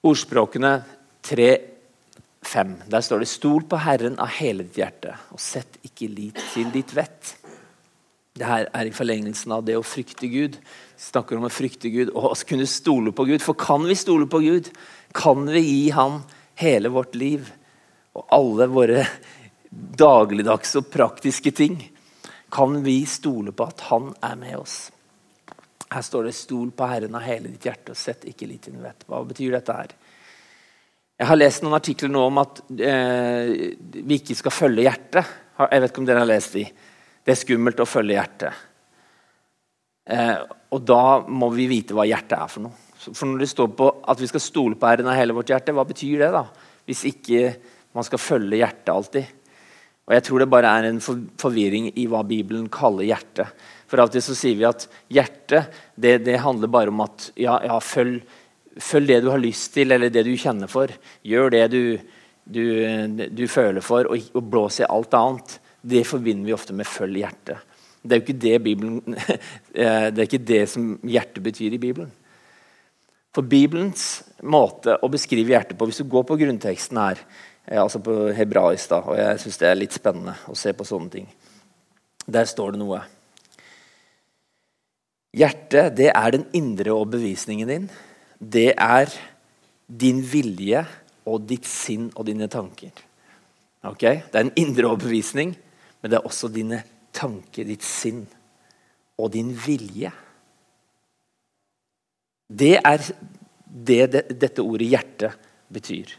Ordspråkene 0.03 0.73
3.5. 1.23 2.75
Der 2.91 3.01
står 3.01 3.19
det 3.19 3.29
'Stol 3.29 3.63
på 3.63 3.77
Herren 3.77 4.19
av 4.19 4.27
hele 4.27 4.67
ditt 4.67 4.81
hjerte, 4.83 5.17
og 5.31 5.41
sett 5.41 5.79
ikke 5.87 6.11
lit 6.11 6.41
til 6.53 6.71
ditt 6.75 6.95
vett'. 6.95 7.37
Det 8.35 8.47
her 8.49 8.69
er 8.73 8.89
i 8.89 8.95
forlengelsen 8.97 9.53
av 9.53 9.65
det 9.65 9.77
å 9.77 9.85
frykte 9.85 10.27
Gud. 10.27 10.57
Vi 10.57 11.05
snakker 11.05 11.37
om 11.37 11.45
å 11.45 11.53
frykte 11.53 11.91
Gud 11.93 12.15
og 12.15 12.31
å 12.31 12.37
kunne 12.49 12.67
stole 12.67 13.13
på 13.13 13.27
Gud. 13.29 13.43
For 13.45 13.55
kan 13.55 13.85
vi 13.85 13.95
stole 13.95 14.27
på 14.27 14.41
Gud, 14.41 14.71
kan 15.13 15.45
vi 15.47 15.61
gi 15.61 15.91
Han 15.91 16.23
hele 16.57 16.89
vårt 16.89 17.15
liv 17.15 17.53
og 18.15 18.25
alle 18.33 18.67
våre 18.67 19.05
dagligdagse 19.73 20.81
og 20.81 20.91
praktiske 20.93 21.53
ting, 21.53 21.79
kan 22.53 22.83
vi 22.85 23.05
stole 23.07 23.53
på 23.53 23.69
at 23.69 23.81
Han 23.93 24.15
er 24.23 24.35
med 24.37 24.57
oss. 24.57 24.91
Her 25.93 26.03
står 26.03 26.25
det 26.25 26.35
'Stol 26.35 26.71
på 26.71 26.87
Herren 26.89 27.15
av 27.15 27.23
hele 27.23 27.49
ditt 27.49 27.65
hjerte, 27.65 27.93
og 27.93 27.97
sett 27.97 28.25
ikke 28.25 28.49
litt 28.49 28.63
ditt 28.63 28.81
vett'. 28.81 29.05
Hva 29.07 29.25
betyr 29.29 29.53
dette 29.53 29.73
her? 29.73 29.89
Jeg 31.21 31.29
har 31.29 31.39
lest 31.39 31.63
noen 31.63 31.77
artikler 31.77 32.11
nå 32.11 32.23
om 32.27 32.41
at 32.43 32.63
eh, 32.73 33.73
vi 33.79 34.19
ikke 34.19 34.37
skal 34.39 34.55
følge 34.55 34.87
hjertet. 34.87 35.35
Jeg 35.63 35.83
vet 35.83 35.93
ikke 35.93 36.03
om 36.03 36.09
dere 36.09 36.23
har 36.25 36.31
lest 36.31 36.57
de. 36.57 36.65
Det 37.23 37.35
er 37.35 37.39
skummelt 37.39 37.83
å 37.83 37.87
følge 37.89 38.17
hjertet. 38.17 38.63
Eh, 40.11 40.39
og 40.73 40.81
da 40.89 41.03
må 41.29 41.53
vi 41.55 41.69
vite 41.71 41.95
hva 41.95 42.09
hjertet 42.09 42.39
er 42.39 42.51
for 42.51 42.67
noe. 42.67 42.89
For 43.03 43.27
når 43.29 43.43
det 43.43 43.51
står 43.51 43.71
på 43.79 43.89
at 44.11 44.23
vi 44.23 44.31
skal 44.31 44.43
stole 44.43 44.79
på 44.79 44.89
Herren 44.89 45.11
av 45.11 45.19
hele 45.19 45.35
vårt 45.37 45.51
hjerte, 45.51 45.75
hva 45.75 45.85
betyr 45.87 46.25
det? 46.25 46.33
da? 46.35 46.47
Hvis 46.87 47.05
ikke 47.11 47.55
man 47.95 48.07
skal 48.07 48.23
følge 48.23 48.61
hjertet 48.63 48.93
alltid. 48.93 49.39
Og 50.09 50.15
Jeg 50.17 50.25
tror 50.27 50.43
det 50.43 50.51
bare 50.51 50.71
er 50.79 50.89
en 50.89 51.01
forvirring 51.03 51.93
i 51.95 52.09
hva 52.11 52.25
Bibelen 52.27 52.67
kaller 52.73 53.07
hjerte. 53.07 53.47
For 53.87 54.03
alltid 54.03 54.25
så 54.25 54.35
sier 54.39 54.59
vi 54.59 54.67
at 54.67 54.89
hjertet 55.13 55.71
det, 55.95 56.23
det 56.27 56.41
handler 56.43 56.71
bare 56.73 56.91
om 56.91 57.03
at 57.05 57.29
ja, 57.39 57.59
ja 57.63 57.79
følg 57.79 58.23
Følg 58.81 59.11
det 59.11 59.21
du 59.25 59.31
har 59.33 59.43
lyst 59.43 59.75
til, 59.75 59.93
eller 59.93 60.13
det 60.13 60.25
du 60.25 60.33
kjenner 60.39 60.71
for. 60.71 60.93
Gjør 61.27 61.53
det 61.53 61.67
du, 61.73 61.83
du, 62.45 62.65
du 63.29 63.45
føler 63.51 63.85
for, 63.85 64.09
og, 64.09 64.31
og 64.33 64.49
blås 64.49 64.81
i 64.81 64.89
alt 64.89 65.15
annet. 65.19 65.59
Det 65.83 66.07
forbinder 66.07 66.47
vi 66.47 66.55
ofte 66.57 66.75
med 66.77 66.87
'følg 66.87 67.21
hjertet'. 67.25 67.69
Det 68.03 68.15
er 68.15 68.19
jo 68.19 68.25
ikke 68.25 68.43
det, 68.43 68.57
Bibelen, 68.63 69.17
eh, 69.75 70.09
det 70.11 70.27
ikke 70.27 70.43
det 70.43 70.65
som 70.71 70.97
hjertet 71.07 71.43
betyr 71.43 71.77
i 71.77 71.79
Bibelen. 71.79 72.11
For 73.33 73.47
Bibelens 73.47 74.23
måte 74.43 74.99
å 75.01 75.09
beskrive 75.09 75.55
hjertet 75.55 75.79
på 75.79 75.87
Hvis 75.89 76.03
du 76.03 76.11
går 76.11 76.27
på 76.29 76.37
grunnteksten 76.41 76.99
her, 77.01 77.23
eh, 77.65 77.81
altså 77.81 78.03
på 78.03 78.33
hebraisk, 78.37 78.91
da, 78.91 79.01
og 79.07 79.17
jeg 79.17 79.41
syns 79.41 79.61
det 79.63 79.69
er 79.71 79.79
litt 79.79 79.97
spennende 79.97 80.35
å 80.51 80.57
se 80.59 80.75
på 80.77 80.85
sånne 80.85 81.15
ting 81.15 81.29
Der 82.27 82.45
står 82.45 82.75
det 82.75 82.83
noe. 82.83 83.01
Hjertet 85.33 85.95
det 85.97 86.11
er 86.13 86.35
den 86.35 86.45
indre 86.53 86.93
overbevisningen 86.93 87.71
din 87.71 87.87
det 88.43 88.73
er 88.75 89.13
din 89.87 90.23
vilje 90.27 90.83
og 91.31 91.45
ditt 91.47 91.67
sinn 91.69 92.09
og 92.17 92.27
dine 92.27 92.49
tanker. 92.51 92.91
Okay? 93.87 94.23
Det 94.27 94.39
er 94.39 94.47
en 94.47 94.57
indre 94.59 94.89
overbevisning, 94.91 95.55
men 96.03 96.11
det 96.11 96.19
er 96.19 96.27
også 96.27 96.51
dine 96.51 96.83
tanker, 97.15 97.67
ditt 97.69 97.87
sinn 97.87 98.25
og 99.21 99.31
din 99.35 99.53
vilje. 99.55 100.11
Det 102.53 102.75
er 102.81 103.07
det, 103.73 104.03
det 104.13 104.25
dette 104.41 104.63
ordet 104.65 104.91
'hjerte' 104.91 105.33
betyr. 105.73 106.11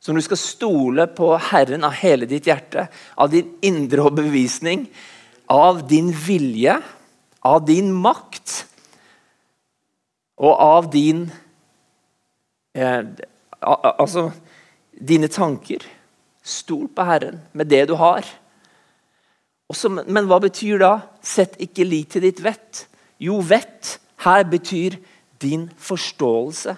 Så 0.00 0.12
når 0.12 0.20
du 0.20 0.24
skal 0.28 0.38
stole 0.38 1.06
på 1.06 1.32
Herren 1.50 1.84
av 1.84 1.96
hele 1.98 2.28
ditt 2.28 2.46
hjerte, 2.46 2.88
av 3.16 3.30
din 3.32 3.56
indre 3.64 4.04
overbevisning, 4.04 4.84
av 5.48 5.86
din 5.88 6.12
vilje, 6.12 6.76
av 7.42 7.64
din 7.66 7.92
makt 7.94 8.66
og 10.36 10.60
av 10.60 10.90
din 10.92 11.26
eh, 12.76 13.02
Altså 13.66 14.28
dine 14.92 15.28
tanker. 15.32 15.80
Stol 16.44 16.86
på 16.92 17.04
Herren 17.08 17.40
med 17.56 17.70
det 17.72 17.86
du 17.88 17.94
har. 17.98 18.26
Også, 19.72 19.88
men 19.90 20.28
hva 20.28 20.38
betyr 20.44 20.78
da 20.78 20.92
'sett 21.24 21.56
ikke 21.58 21.84
lit 21.88 22.12
til 22.14 22.22
ditt 22.22 22.42
vett'? 22.44 22.84
Jo, 23.18 23.40
vett 23.40 23.98
her 24.22 24.44
betyr 24.44 24.98
din 25.40 25.70
forståelse. 25.78 26.76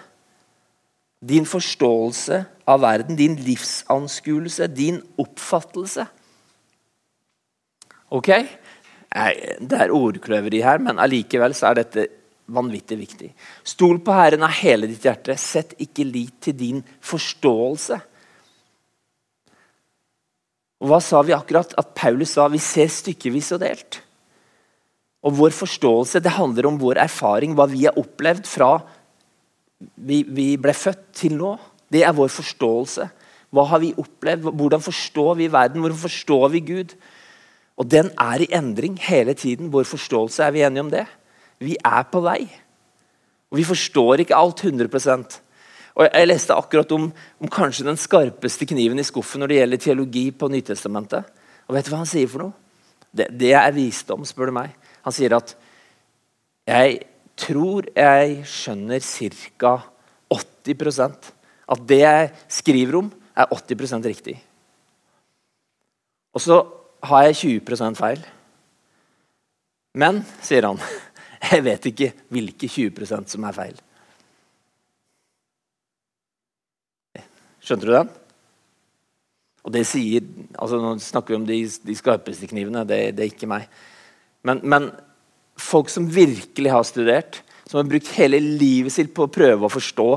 Din 1.19 1.45
forståelse 1.45 2.45
av 2.67 2.81
verden, 2.81 3.15
din 3.15 3.35
livsanskuelse, 3.35 4.67
din 4.67 5.01
oppfattelse. 5.17 6.07
Ok? 8.09 8.27
Det 9.59 9.81
er 9.81 9.91
ordkløveri 9.91 10.61
her, 10.61 10.77
men 10.77 10.99
allikevel 10.99 11.53
er 11.63 11.73
dette 11.73 12.07
vanvittig 12.53 12.97
viktig. 12.99 13.29
Stol 13.63 13.99
på 14.03 14.15
Herren 14.15 14.45
av 14.45 14.53
hele 14.61 14.89
ditt 14.89 15.05
hjerte. 15.05 15.35
Sett 15.37 15.75
ikke 15.81 16.05
lit 16.07 16.37
til 16.47 16.57
din 16.57 16.83
forståelse. 17.05 17.99
Og 20.79 20.91
Hva 20.91 20.99
sa 21.03 21.21
vi 21.25 21.35
akkurat? 21.35 21.75
At 21.77 21.93
Paulus 21.97 22.35
sa 22.37 22.47
vi 22.51 22.61
ser 22.63 22.91
stykkevis 22.91 23.51
og 23.57 23.63
delt. 23.63 24.01
Og 25.23 25.35
Vår 25.35 25.51
forståelse 25.55 26.21
det 26.23 26.37
handler 26.37 26.69
om 26.69 26.79
vår 26.79 27.01
erfaring, 27.03 27.55
hva 27.55 27.67
vi 27.67 27.83
har 27.85 27.97
opplevd 27.99 28.47
fra 28.47 28.77
vi, 29.79 30.23
vi 30.23 30.53
ble 30.59 30.73
født 30.75 31.05
til 31.15 31.35
nå. 31.39 31.53
Det 31.91 32.03
er 32.05 32.15
vår 32.15 32.31
forståelse. 32.31 33.07
Hva 33.49 33.65
har 33.71 33.81
vi 33.81 33.95
opplevd? 33.97 34.51
Hvordan 34.53 34.83
forstår 34.83 35.37
vi 35.39 35.47
verden? 35.51 35.81
Hvordan 35.81 35.99
forstår 35.99 36.49
vi 36.53 36.59
Gud? 36.67 36.95
Og 37.79 37.87
Den 37.87 38.11
er 38.19 38.43
i 38.43 38.51
endring 38.51 38.99
hele 39.01 39.33
tiden. 39.33 39.71
Vår 39.71 39.87
forståelse, 39.87 40.43
er 40.43 40.51
vi 40.51 40.63
enige 40.67 40.83
om 40.83 40.91
det? 40.91 41.05
Vi 41.59 41.75
er 41.75 42.07
på 42.11 42.21
vei. 42.23 42.41
Og 43.49 43.59
vi 43.59 43.67
forstår 43.67 44.23
ikke 44.23 44.37
alt 44.37 44.63
100% 44.63 45.39
og 45.99 46.07
Jeg 46.15 46.27
leste 46.29 46.55
akkurat 46.55 46.91
om, 46.95 47.09
om, 47.11 47.49
kanskje 47.51 47.83
den 47.83 47.97
skarpeste 47.99 48.63
kniven 48.69 49.01
i 49.01 49.03
skuffen 49.03 49.41
når 49.43 49.51
det 49.51 49.57
gjelder 49.57 49.81
teologi 49.83 50.25
på 50.31 50.47
Nytestamentet. 50.47 51.27
Og 51.67 51.75
vet 51.75 51.87
du 51.87 51.91
hva 51.91 51.99
han 51.99 52.07
sier 52.07 52.29
for 52.31 52.45
noe? 52.45 52.53
Det, 53.11 53.25
det 53.35 53.51
er 53.57 53.73
visdom, 53.75 54.23
spør 54.23 54.47
du 54.47 54.55
meg. 54.55 54.75
Han 55.03 55.15
sier 55.15 55.35
at 55.35 55.51
jeg 56.69 57.01
tror 57.39 57.89
jeg 57.97 58.43
skjønner 58.47 59.03
ca. 59.59 59.73
80% 60.29 61.31
At 61.73 61.83
det 61.89 61.99
jeg 61.99 62.31
skriver 62.47 62.99
om, 63.01 63.11
er 63.35 63.51
80% 63.51 64.07
riktig. 64.07 64.35
Og 66.31 66.41
så 66.43 66.61
har 67.09 67.27
jeg 67.27 67.61
20% 67.65 67.97
feil. 67.99 68.23
Men, 69.99 70.21
sier 70.45 70.67
han, 70.69 70.79
Jeg 71.39 71.63
vet 71.63 71.85
ikke 71.91 72.09
hvilke 72.33 72.67
20% 72.67 73.35
som 73.35 73.45
er 73.47 73.55
feil. 73.55 73.77
Skjønte 77.63 77.87
du 77.87 77.93
den? 77.93 78.09
Og 79.67 79.73
det 79.75 79.83
sier, 79.87 80.25
altså 80.55 80.79
Nå 80.81 80.95
snakker 81.03 81.35
vi 81.35 81.37
om 81.37 81.45
de, 81.47 81.59
de 81.67 81.95
skarpeste 81.97 82.47
knivene. 82.49 82.85
Det, 82.87 82.99
det, 83.15 83.25
er 83.25 83.33
ikke 83.33 83.49
meg. 83.51 83.67
Men, 84.47 84.63
men, 84.63 84.89
folk 85.59 85.91
som 85.91 86.07
virkelig 86.07 86.71
har 86.71 86.85
studert, 86.87 87.41
som 87.67 87.81
har 87.81 87.89
brukt 87.89 88.13
hele 88.15 88.39
livet 88.39 88.95
sitt 88.95 89.11
på 89.13 89.25
å 89.27 89.31
prøve 89.31 89.67
å 89.67 89.71
forstå 89.71 90.07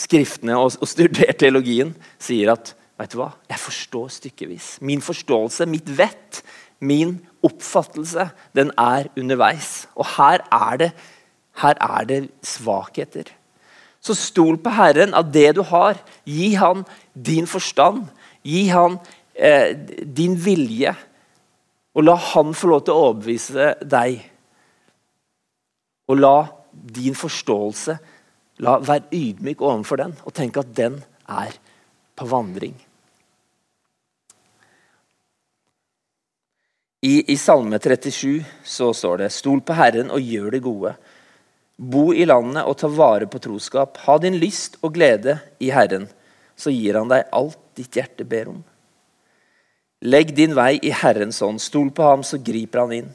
skriftene 0.00 0.56
og, 0.58 0.74
og 0.82 0.90
studert 0.90 1.38
teologien, 1.38 1.94
sier 2.18 2.50
at 2.56 2.72
vet 3.00 3.14
du 3.14 3.20
hva, 3.20 3.30
jeg 3.48 3.62
forstår 3.62 4.10
stykkevis. 4.16 4.70
Min 4.84 5.00
forståelse, 5.04 5.68
mitt 5.70 5.88
vett, 5.96 6.42
min 6.82 7.14
oppfattelse, 7.46 8.28
den 8.56 8.72
er 8.78 9.10
underveis. 9.18 9.88
Og 9.94 10.06
her 10.16 10.44
er 10.52 10.80
det, 10.80 10.90
her 11.62 11.76
er 11.80 12.08
det 12.08 12.20
svakheter. 12.42 13.30
Så 14.00 14.16
stol 14.16 14.56
på 14.60 14.72
Herren 14.72 15.14
av 15.14 15.28
det 15.32 15.54
du 15.58 15.62
har. 15.68 15.98
Gi 16.24 16.54
han 16.56 16.84
din 17.12 17.46
forstand. 17.46 18.06
Gi 18.42 18.66
han 18.72 18.96
eh, 19.34 19.76
din 20.04 20.38
vilje. 20.40 20.94
Og 21.94 22.06
la 22.06 22.16
han 22.32 22.54
få 22.56 22.70
lov 22.70 22.86
til 22.86 22.96
å 22.96 23.10
overbevise 23.10 23.74
deg. 23.84 24.22
Og 26.08 26.20
la 26.20 26.36
din 26.70 27.18
forståelse 27.18 27.98
la 28.60 28.76
Vær 28.84 29.06
ydmyk 29.12 29.62
overfor 29.64 30.00
den, 30.00 30.14
og 30.24 30.34
tenk 30.36 30.58
at 30.60 30.72
den 30.76 30.98
er 31.28 31.54
på 32.16 32.26
vandring. 32.28 32.74
I, 37.00 37.32
I 37.32 37.36
Salme 37.36 37.78
37 37.78 38.44
så 38.64 38.90
står 38.92 39.22
det 39.22 39.30
Stol 39.32 39.62
på 39.64 39.72
Herren 39.72 40.10
og 40.12 40.20
gjør 40.20 40.50
det 40.52 40.60
gode. 40.64 40.94
Bo 41.80 42.10
i 42.12 42.26
landet 42.28 42.66
og 42.68 42.76
ta 42.82 42.90
vare 42.92 43.24
på 43.30 43.40
troskap. 43.40 43.96
Ha 44.04 44.18
din 44.20 44.36
lyst 44.36 44.76
og 44.84 44.98
glede 44.98 45.38
i 45.64 45.70
Herren, 45.72 46.10
så 46.60 46.68
gir 46.74 46.98
han 47.00 47.08
deg 47.08 47.30
alt 47.32 47.56
ditt 47.78 47.96
hjerte 47.96 48.26
ber 48.28 48.50
om. 48.52 48.60
Legg 50.04 50.34
din 50.36 50.52
vei 50.56 50.74
i 50.84 50.92
Herrens 50.92 51.40
ånd. 51.44 51.60
Stol 51.60 51.88
på 51.92 52.04
ham, 52.04 52.22
så 52.24 52.36
griper 52.40 52.84
han 52.84 52.92
inn. 52.92 53.08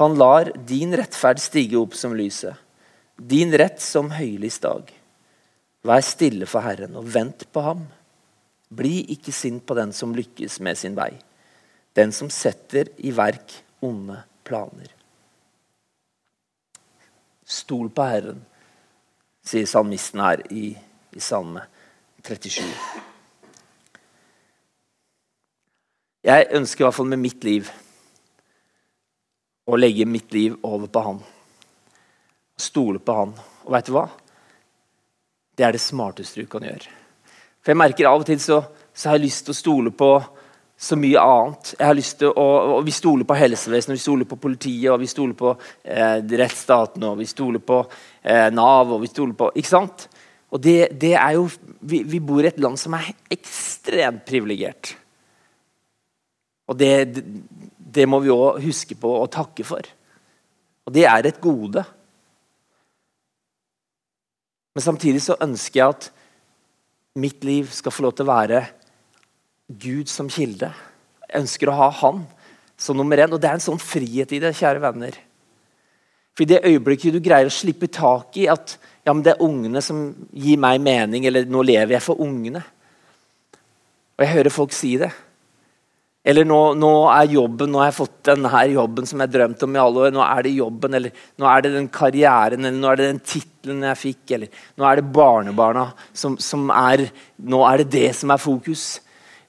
Han 0.00 0.16
lar 0.16 0.50
din 0.68 0.96
rettferd 0.96 1.40
stige 1.40 1.76
opp 1.80 1.94
som 1.96 2.16
lyset, 2.16 2.56
din 3.16 3.52
rett 3.56 3.80
som 3.80 4.10
høylys 4.12 4.58
dag. 4.64 4.88
Vær 5.86 6.02
stille 6.04 6.48
for 6.48 6.64
Herren 6.64 6.96
og 6.96 7.12
vent 7.12 7.46
på 7.52 7.62
ham. 7.64 7.86
Bli 8.68 9.06
ikke 9.14 9.32
sint 9.32 9.64
på 9.68 9.76
den 9.78 9.92
som 9.96 10.16
lykkes 10.16 10.58
med 10.64 10.80
sin 10.80 10.96
vei, 10.96 11.12
den 11.96 12.12
som 12.12 12.30
setter 12.30 12.90
i 12.96 13.12
verk 13.16 13.54
onde 13.84 14.18
planer. 14.44 14.92
Stol 17.46 17.88
på 17.94 18.04
Herren, 18.04 18.42
sier 19.46 19.68
salmisten 19.70 20.20
her 20.20 20.42
i, 20.52 20.68
i 21.14 21.22
Salme 21.22 21.62
37. 22.26 22.62
Jeg 26.26 26.48
ønsker 26.58 26.82
i 26.82 26.86
hvert 26.88 26.98
fall 26.98 27.12
med 27.12 27.22
mitt 27.22 27.44
liv 27.46 27.70
å 29.66 29.78
legge 29.78 30.06
mitt 30.10 30.32
liv 30.34 30.56
over 30.66 30.90
på 30.90 31.02
Han. 31.06 31.20
Stole 32.58 32.98
på 32.98 33.14
Han. 33.14 33.34
Og 33.66 33.74
vet 33.74 33.88
du 33.88 33.94
hva? 33.94 34.08
Det 35.56 35.64
er 35.64 35.74
det 35.74 35.82
smarteste 35.82 36.42
du 36.42 36.50
kan 36.50 36.66
gjøre. 36.66 36.90
For 37.62 37.72
jeg 37.72 37.80
merker 37.80 38.10
Av 38.10 38.20
og 38.20 38.26
til 38.26 38.42
så, 38.42 38.60
så 38.92 39.08
har 39.08 39.18
jeg 39.18 39.28
lyst 39.28 39.46
til 39.46 39.54
å 39.54 39.60
stole 39.60 39.94
på 39.94 40.10
så 40.76 40.96
mye 41.00 41.20
annet. 41.20 41.72
Jeg 41.78 41.88
har 41.88 41.96
lyst 41.96 42.18
til 42.20 42.32
å, 42.32 42.46
og 42.76 42.84
Vi 42.84 42.92
stoler 42.92 43.24
på 43.28 43.38
helsevesenet, 43.38 43.96
vi 43.96 44.02
stoler 44.02 44.28
på 44.28 44.38
politiet, 44.40 44.90
og 44.92 45.00
vi 45.00 45.08
stoler 45.08 45.36
på 45.38 45.54
eh, 45.82 46.20
rettsstaten, 46.42 47.06
og 47.08 47.16
vi 47.20 47.28
stoler 47.30 47.64
på 47.64 47.80
eh, 48.22 48.50
Nav 48.52 48.92
og 48.92 49.00
vi 49.04 49.10
stoler 49.10 49.34
på, 49.38 49.50
ikke 49.56 49.72
sant? 49.72 50.08
Og 50.52 50.62
det, 50.62 50.92
det 51.00 51.14
er 51.16 51.34
jo, 51.38 51.48
vi, 51.80 52.02
vi, 52.06 52.20
bor 52.20 52.44
i 52.44 52.50
et 52.50 52.60
land 52.62 52.78
som 52.78 52.94
er 52.98 53.08
ekstremt 53.32 54.22
privilegert. 54.28 54.92
Og 56.68 56.78
det, 56.78 56.92
det, 57.16 57.24
det 57.96 58.06
må 58.08 58.20
vi 58.22 58.34
òg 58.34 58.60
huske 58.64 58.98
på 59.00 59.10
og 59.16 59.32
takke 59.32 59.64
for. 59.66 59.88
Og 60.86 60.94
det 60.94 61.06
er 61.08 61.26
et 61.26 61.40
gode. 61.42 61.82
Men 64.76 64.84
samtidig 64.84 65.24
så 65.24 65.38
ønsker 65.40 65.80
jeg 65.80 65.96
at 65.96 66.10
mitt 67.16 67.44
liv 67.48 67.70
skal 67.72 67.94
få 67.94 68.04
lov 68.04 68.12
til 68.14 68.26
å 68.26 68.34
være 68.34 68.60
Gud 69.66 70.10
som 70.10 70.28
kilde. 70.30 70.70
Jeg 71.26 71.42
ønsker 71.42 71.70
å 71.70 71.78
ha 71.80 71.90
Han 72.02 72.24
som 72.78 72.98
nummer 72.98 73.18
én. 73.18 73.32
Og 73.32 73.40
det 73.40 73.50
er 73.50 73.58
en 73.58 73.66
sånn 73.66 73.82
frihet 73.82 74.32
i 74.36 74.40
det, 74.42 74.54
kjære 74.56 74.82
venner. 74.84 75.16
For 76.36 76.44
i 76.44 76.50
det 76.50 76.64
øyeblikket 76.68 77.16
du 77.16 77.22
greier 77.24 77.48
å 77.48 77.54
slippe 77.54 77.88
tak 77.88 78.36
i 78.36 78.46
at 78.52 78.76
ja, 79.06 79.14
men 79.14 79.22
det 79.24 79.36
er 79.36 79.44
ungene 79.44 79.80
som 79.84 80.10
gir 80.34 80.58
meg 80.60 80.80
mening, 80.82 81.28
eller 81.28 81.46
nå 81.48 81.62
lever 81.64 81.96
jeg 81.96 82.04
for 82.04 82.20
ungene. 82.20 82.60
Og 84.16 84.24
jeg 84.24 84.34
hører 84.34 84.52
folk 84.52 84.74
si 84.74 84.96
det. 85.00 85.12
Eller 86.26 86.42
nå, 86.42 86.58
nå, 86.74 86.90
er 87.14 87.30
jobben, 87.30 87.70
nå 87.70 87.78
har 87.78 87.92
jeg 87.92 88.00
fått 88.00 88.16
denne 88.26 88.62
jobben 88.72 89.06
som 89.06 89.20
jeg 89.22 89.30
drømte 89.30 89.68
om 89.68 89.76
i 89.76 89.80
alle 89.80 90.08
år. 90.08 90.14
Nå 90.16 90.24
er 90.26 90.42
det 90.42 90.56
jobben, 90.56 90.96
eller 90.98 91.26
nå 91.38 91.46
er 91.46 91.62
det 91.62 91.70
den 91.76 91.86
karrieren, 91.94 92.66
eller 92.66 92.80
nå 92.82 92.90
er 92.90 92.98
det 92.98 93.06
den 93.12 93.20
tittelen 93.22 93.84
jeg 93.86 94.00
fikk. 94.00 94.34
Eller 94.34 94.64
nå 94.74 94.88
er 94.88 94.98
det 94.98 95.12
barnebarna 95.14 95.86
som, 96.10 96.34
som 96.42 96.66
er 96.74 97.06
Nå 97.38 97.62
er 97.68 97.84
det 97.84 97.92
det 97.94 98.08
som 98.18 98.34
er 98.34 98.42
fokus. 98.42 98.96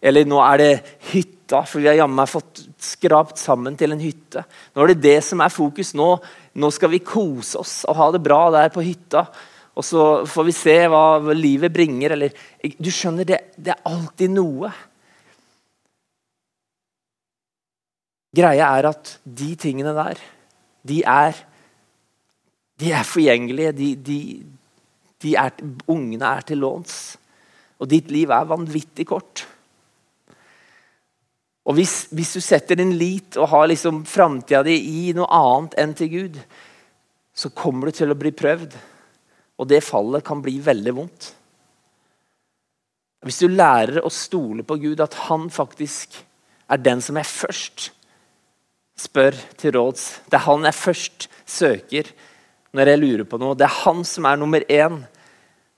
Eller 0.02 0.28
nå 0.30 0.40
er 0.44 0.62
det 0.62 0.72
hytta, 1.10 1.64
for 1.66 1.82
vi 1.82 1.90
har 1.90 1.98
jammen 1.98 2.20
meg 2.20 2.30
fått 2.30 2.62
skrapt 2.84 3.40
sammen 3.42 3.78
til 3.80 3.96
en 3.96 4.02
hytte. 4.02 4.44
Nå 4.76 4.84
er 4.84 4.94
det 4.94 5.04
det 5.06 5.20
som 5.26 5.42
er 5.42 5.54
fokus. 5.54 5.96
Nå, 5.98 6.10
nå, 6.58 6.72
skal 6.74 6.92
vi 6.94 7.04
kose 7.06 7.62
oss 7.62 7.80
og 7.88 7.98
ha 7.98 8.12
det 8.14 8.22
bra 8.26 8.42
der 8.54 8.70
på 8.74 8.86
hytta. 8.86 9.26
Og 9.78 9.86
så 9.86 10.04
får 10.30 10.48
vi 10.48 10.56
se 10.58 10.78
hva 10.90 11.34
livet 11.34 11.74
bringer. 11.74 12.14
Eller, 12.14 12.38
du 12.62 12.92
skjønner, 12.94 13.26
det, 13.28 13.42
det 13.58 13.74
er 13.74 13.90
alltid 13.90 14.34
noe. 14.34 14.72
Greia 18.38 18.70
er 18.78 18.92
at 18.92 19.18
de 19.24 19.52
tingene 19.58 19.96
der, 19.98 20.20
de 20.88 21.02
er, 21.02 21.38
de 22.78 22.92
er 22.94 23.06
forgjengelige. 23.08 23.74
De, 23.74 23.92
de, 23.98 24.22
de 25.26 25.38
er, 25.42 25.58
ungene 25.90 26.36
er 26.38 26.46
til 26.46 26.62
låns. 26.62 27.16
Og 27.82 27.90
ditt 27.90 28.12
liv 28.14 28.30
er 28.34 28.50
vanvittig 28.50 29.08
kort. 29.10 29.48
Og 31.68 31.76
hvis, 31.76 32.06
hvis, 32.16 32.32
du 32.38 32.44
setter 32.44 32.80
din 32.80 32.94
lit 32.96 33.36
og 33.36 33.50
har 33.52 33.68
liksom 33.68 34.06
framtida 34.08 34.62
di 34.64 34.78
i 34.78 35.02
noe 35.16 35.28
annet 35.36 35.76
enn 35.82 35.96
til 36.00 36.12
Gud, 36.14 36.38
så 37.36 37.52
kommer 37.52 37.90
du 37.90 37.98
til 37.98 38.14
å 38.14 38.18
bli 38.18 38.32
prøvd. 38.32 38.78
Og 39.60 39.68
det 39.68 39.84
fallet 39.84 40.24
kan 40.26 40.40
bli 40.44 40.56
veldig 40.64 40.94
vondt. 40.96 41.28
Hvis 43.26 43.42
du 43.44 43.52
lærer 43.52 44.00
å 44.06 44.14
stole 44.14 44.64
på 44.64 44.78
Gud, 44.80 45.02
at 45.04 45.18
han 45.28 45.50
faktisk 45.52 46.16
er 46.72 46.80
den 46.80 47.04
som 47.04 47.20
jeg 47.20 47.28
først 47.28 47.90
spør 48.98 49.36
til 49.62 49.76
råds 49.76 50.04
Det 50.26 50.40
er 50.40 50.46
han 50.48 50.66
jeg 50.66 50.74
først 50.74 51.28
søker 51.46 52.08
når 52.74 52.92
jeg 52.92 53.02
lurer 53.02 53.28
på 53.30 53.40
noe. 53.42 53.58
Det 53.58 53.68
er 53.68 53.82
han 53.84 54.02
som 54.08 54.26
er 54.30 54.40
nummer 54.40 54.64
én 54.72 55.02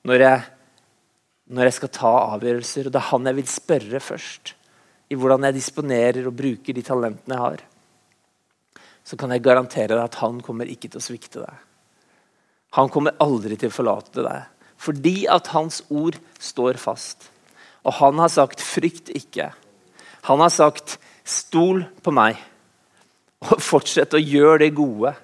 når 0.08 0.24
jeg, 0.24 0.46
når 1.50 1.70
jeg 1.70 1.78
skal 1.80 1.94
ta 1.98 2.14
avgjørelser. 2.36 2.88
Og 2.88 2.94
det 2.94 3.02
er 3.02 3.10
han 3.10 3.30
jeg 3.30 3.40
vil 3.40 3.52
spørre 3.52 4.04
først 4.04 4.54
i 5.10 5.18
hvordan 5.18 5.48
jeg 5.48 5.58
disponerer 5.58 6.28
og 6.30 6.38
bruker 6.38 6.76
de 6.76 6.84
talentene 6.86 7.36
jeg 7.36 7.46
har, 7.46 7.64
så 9.04 9.18
kan 9.18 9.34
jeg 9.34 9.42
garantere 9.42 9.96
deg 9.96 10.04
at 10.04 10.20
han 10.22 10.38
kommer 10.46 10.70
ikke 10.70 10.92
til 10.92 11.02
å 11.02 11.04
svikte 11.04 11.42
deg. 11.42 11.66
Han 12.78 12.92
kommer 12.94 13.18
aldri 13.24 13.58
til 13.58 13.72
å 13.72 13.74
forlate 13.74 14.22
deg. 14.22 14.46
Fordi 14.80 15.26
at 15.32 15.50
hans 15.56 15.82
ord 15.90 16.20
står 16.40 16.78
fast. 16.80 17.32
Og 17.84 17.96
han 17.98 18.20
har 18.22 18.30
sagt 18.30 18.62
'frykt 18.62 19.10
ikke'. 19.10 19.52
Han 20.30 20.40
har 20.40 20.50
sagt 20.50 21.00
'stol 21.26 21.86
på 22.04 22.12
meg', 22.12 22.38
og 23.42 23.62
fortsett 23.62 24.14
å 24.14 24.22
gjøre 24.22 24.60
det 24.60 24.76
gode. 24.76 25.16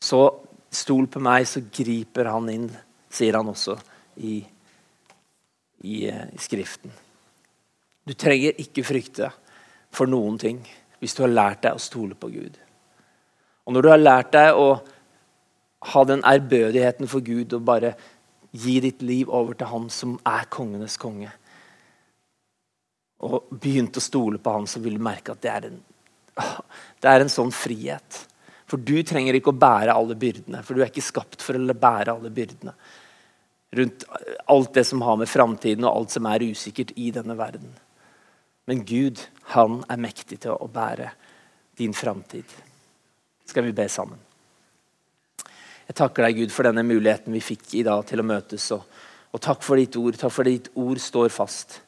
Så 0.00 0.30
stol 0.70 1.06
på 1.06 1.20
meg, 1.20 1.46
så 1.46 1.60
griper 1.60 2.30
han 2.30 2.48
inn, 2.48 2.70
sier 3.10 3.36
han 3.36 3.48
også 3.48 3.78
i, 4.16 4.44
i, 5.82 6.08
eh, 6.08 6.26
i 6.32 6.38
Skriften. 6.38 6.92
Du 8.06 8.14
trenger 8.18 8.58
ikke 8.58 8.84
frykte 8.86 9.30
for 9.94 10.10
noen 10.10 10.38
ting 10.40 10.62
hvis 11.02 11.14
du 11.18 11.24
har 11.24 11.34
lært 11.34 11.62
deg 11.66 11.76
å 11.76 11.82
stole 11.82 12.16
på 12.18 12.30
Gud. 12.32 12.56
Og 13.66 13.74
når 13.74 13.84
du 13.84 13.90
har 13.92 14.02
lært 14.02 14.32
deg 14.34 14.58
å 14.58 14.66
ha 15.92 16.02
den 16.06 16.22
ærbødigheten 16.26 17.10
for 17.10 17.24
Gud 17.26 17.54
og 17.58 17.64
bare 17.66 17.94
gi 18.52 18.78
ditt 18.84 19.02
liv 19.02 19.30
over 19.30 19.56
til 19.58 19.70
Han 19.70 19.88
som 19.90 20.18
er 20.28 20.50
kongenes 20.52 20.98
konge, 21.00 21.30
og 23.22 23.54
begynt 23.54 23.96
å 23.96 24.02
stole 24.02 24.40
på 24.42 24.54
Han, 24.54 24.66
så 24.66 24.82
vil 24.82 24.98
du 24.98 25.02
merke 25.02 25.34
at 25.34 25.42
det 25.42 25.50
er 25.50 25.68
en, 25.70 25.78
det 27.02 27.10
er 27.10 27.22
en 27.22 27.32
sånn 27.32 27.54
frihet. 27.54 28.18
For 28.66 28.82
du 28.82 28.96
trenger 29.06 29.36
ikke 29.36 29.52
å 29.52 29.62
bære 29.62 29.94
alle 29.94 30.16
byrdene, 30.18 30.62
for 30.66 30.74
du 30.74 30.82
er 30.82 30.90
ikke 30.90 31.04
skapt 31.04 31.42
for 31.44 31.58
å 31.58 31.78
bære 31.86 32.14
alle 32.14 32.32
byrdene. 32.34 32.74
Rundt 33.78 34.04
alt 34.52 34.74
det 34.76 34.84
som 34.88 35.02
har 35.06 35.16
med 35.20 35.30
framtiden 35.30 35.86
og 35.86 35.94
alt 35.94 36.14
som 36.14 36.26
er 36.28 36.44
usikkert 36.44 36.92
i 37.00 37.10
denne 37.14 37.36
verden. 37.38 37.70
Men 38.70 38.84
Gud, 38.86 39.18
han 39.54 39.80
er 39.90 40.00
mektig 40.00 40.38
til 40.44 40.54
å 40.54 40.70
bære 40.70 41.10
din 41.78 41.94
framtid. 41.94 42.44
skal 43.46 43.64
vi 43.64 43.72
be 43.72 43.88
sammen. 43.88 44.18
Jeg 45.88 45.96
takker 45.98 46.24
deg, 46.24 46.36
Gud, 46.38 46.52
for 46.54 46.64
denne 46.64 46.84
muligheten 46.86 47.34
vi 47.34 47.42
fikk 47.44 47.74
i 47.74 47.82
dag 47.84 48.04
til 48.06 48.22
å 48.22 48.24
møtes. 48.24 48.70
Og, 48.72 48.84
og 49.34 49.40
takk 49.42 49.64
for 49.66 49.76
ditt 49.76 49.96
ord. 50.00 50.16
Takk 50.16 50.32
for 50.32 50.48
ditt 50.48 50.70
ord 50.78 51.00
står 51.02 51.28
fast. 51.34 51.80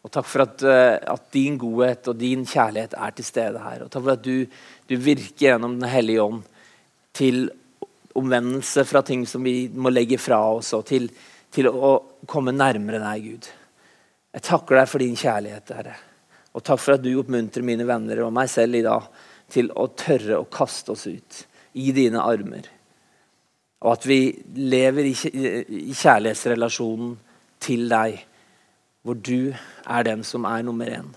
Og 0.00 0.12
takk 0.14 0.28
for 0.30 0.46
at, 0.46 0.62
uh, 0.64 0.96
at, 1.12 1.26
din 1.34 1.58
godhet 1.60 2.08
og 2.08 2.16
din 2.16 2.46
kjærlighet 2.48 2.94
er 2.96 3.16
til 3.16 3.26
stede 3.26 3.60
her. 3.60 3.84
Og 3.84 3.90
takk 3.92 4.06
for 4.06 4.14
at 4.14 4.24
du, 4.24 4.46
du 4.88 4.96
virker 4.96 5.50
gjennom 5.50 5.76
Den 5.76 5.90
hellige 5.92 6.24
ånd 6.24 6.44
til 7.12 7.50
omvendelse 8.16 8.86
fra 8.88 9.02
ting 9.04 9.26
som 9.28 9.44
vi 9.44 9.68
må 9.74 9.92
legge 9.92 10.18
fra 10.18 10.40
oss, 10.54 10.72
og 10.74 10.86
til, 10.88 11.10
til 11.52 11.68
å 11.70 11.92
komme 12.26 12.54
nærmere 12.54 13.02
deg, 13.02 13.26
Gud. 13.26 13.50
Jeg 14.34 14.46
takker 14.46 14.80
deg 14.80 14.88
for 14.88 15.04
din 15.04 15.18
kjærlighet, 15.18 15.74
Herre. 15.76 15.98
Og 16.56 16.64
takk 16.66 16.80
for 16.82 16.96
at 16.96 17.04
du 17.04 17.12
oppmuntrer 17.20 17.66
mine 17.66 17.86
venner 17.86 18.24
og 18.24 18.34
meg 18.34 18.50
selv 18.50 18.78
i 18.78 18.86
dag 18.86 19.06
til 19.50 19.70
å 19.78 19.86
tørre 19.98 20.40
å 20.40 20.50
kaste 20.50 20.94
oss 20.94 21.06
ut 21.06 21.44
i 21.78 21.92
dine 21.94 22.22
armer. 22.22 22.66
Og 23.80 23.94
at 23.94 24.06
vi 24.08 24.34
lever 24.58 25.06
i 25.08 25.14
kjærlighetsrelasjonen 25.14 27.14
til 27.62 27.86
deg, 27.90 28.18
hvor 29.00 29.16
du 29.16 29.54
er 29.54 30.04
den 30.04 30.24
som 30.26 30.44
er 30.48 30.62
nummer 30.66 30.90
én. 30.90 31.08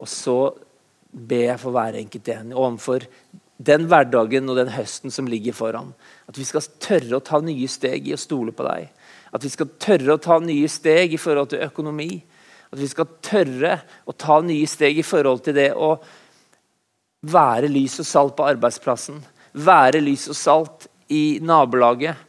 Og 0.00 0.08
så 0.08 0.38
ber 1.10 1.50
jeg 1.50 1.60
for 1.60 1.74
hver 1.74 1.98
enkelt 2.00 2.28
en 2.32 2.54
overfor 2.56 3.04
den 3.60 3.84
hverdagen 3.90 4.48
og 4.48 4.56
den 4.56 4.70
høsten 4.72 5.12
som 5.12 5.28
ligger 5.28 5.52
foran. 5.52 5.92
At 6.30 6.38
vi 6.40 6.46
skal 6.48 6.64
tørre 6.80 7.18
å 7.18 7.24
ta 7.24 7.42
nye 7.44 7.68
steg 7.68 8.08
i 8.08 8.14
å 8.16 8.20
stole 8.20 8.54
på 8.56 8.64
deg. 8.64 8.88
At 9.36 9.44
vi 9.44 9.50
skal 9.52 9.68
tørre 9.82 10.16
å 10.16 10.22
ta 10.22 10.38
nye 10.40 10.68
steg 10.70 11.12
i 11.12 11.20
forhold 11.20 11.52
til 11.52 11.66
økonomi. 11.66 12.22
At 12.70 12.78
vi 12.78 12.88
skal 12.90 13.08
tørre 13.24 13.76
å 14.06 14.14
ta 14.14 14.40
nye 14.44 14.68
steg 14.70 14.98
i 14.98 15.06
forhold 15.06 15.44
til 15.46 15.56
det 15.56 15.72
å 15.74 15.94
være 17.30 17.68
lys 17.68 17.98
og 18.00 18.08
salt 18.08 18.36
på 18.38 18.46
arbeidsplassen 18.48 19.20
være 19.52 20.02
lys 20.02 20.28
og 20.30 20.36
salt 20.38 20.88
i 21.10 21.38
nabolaget. 21.42 22.26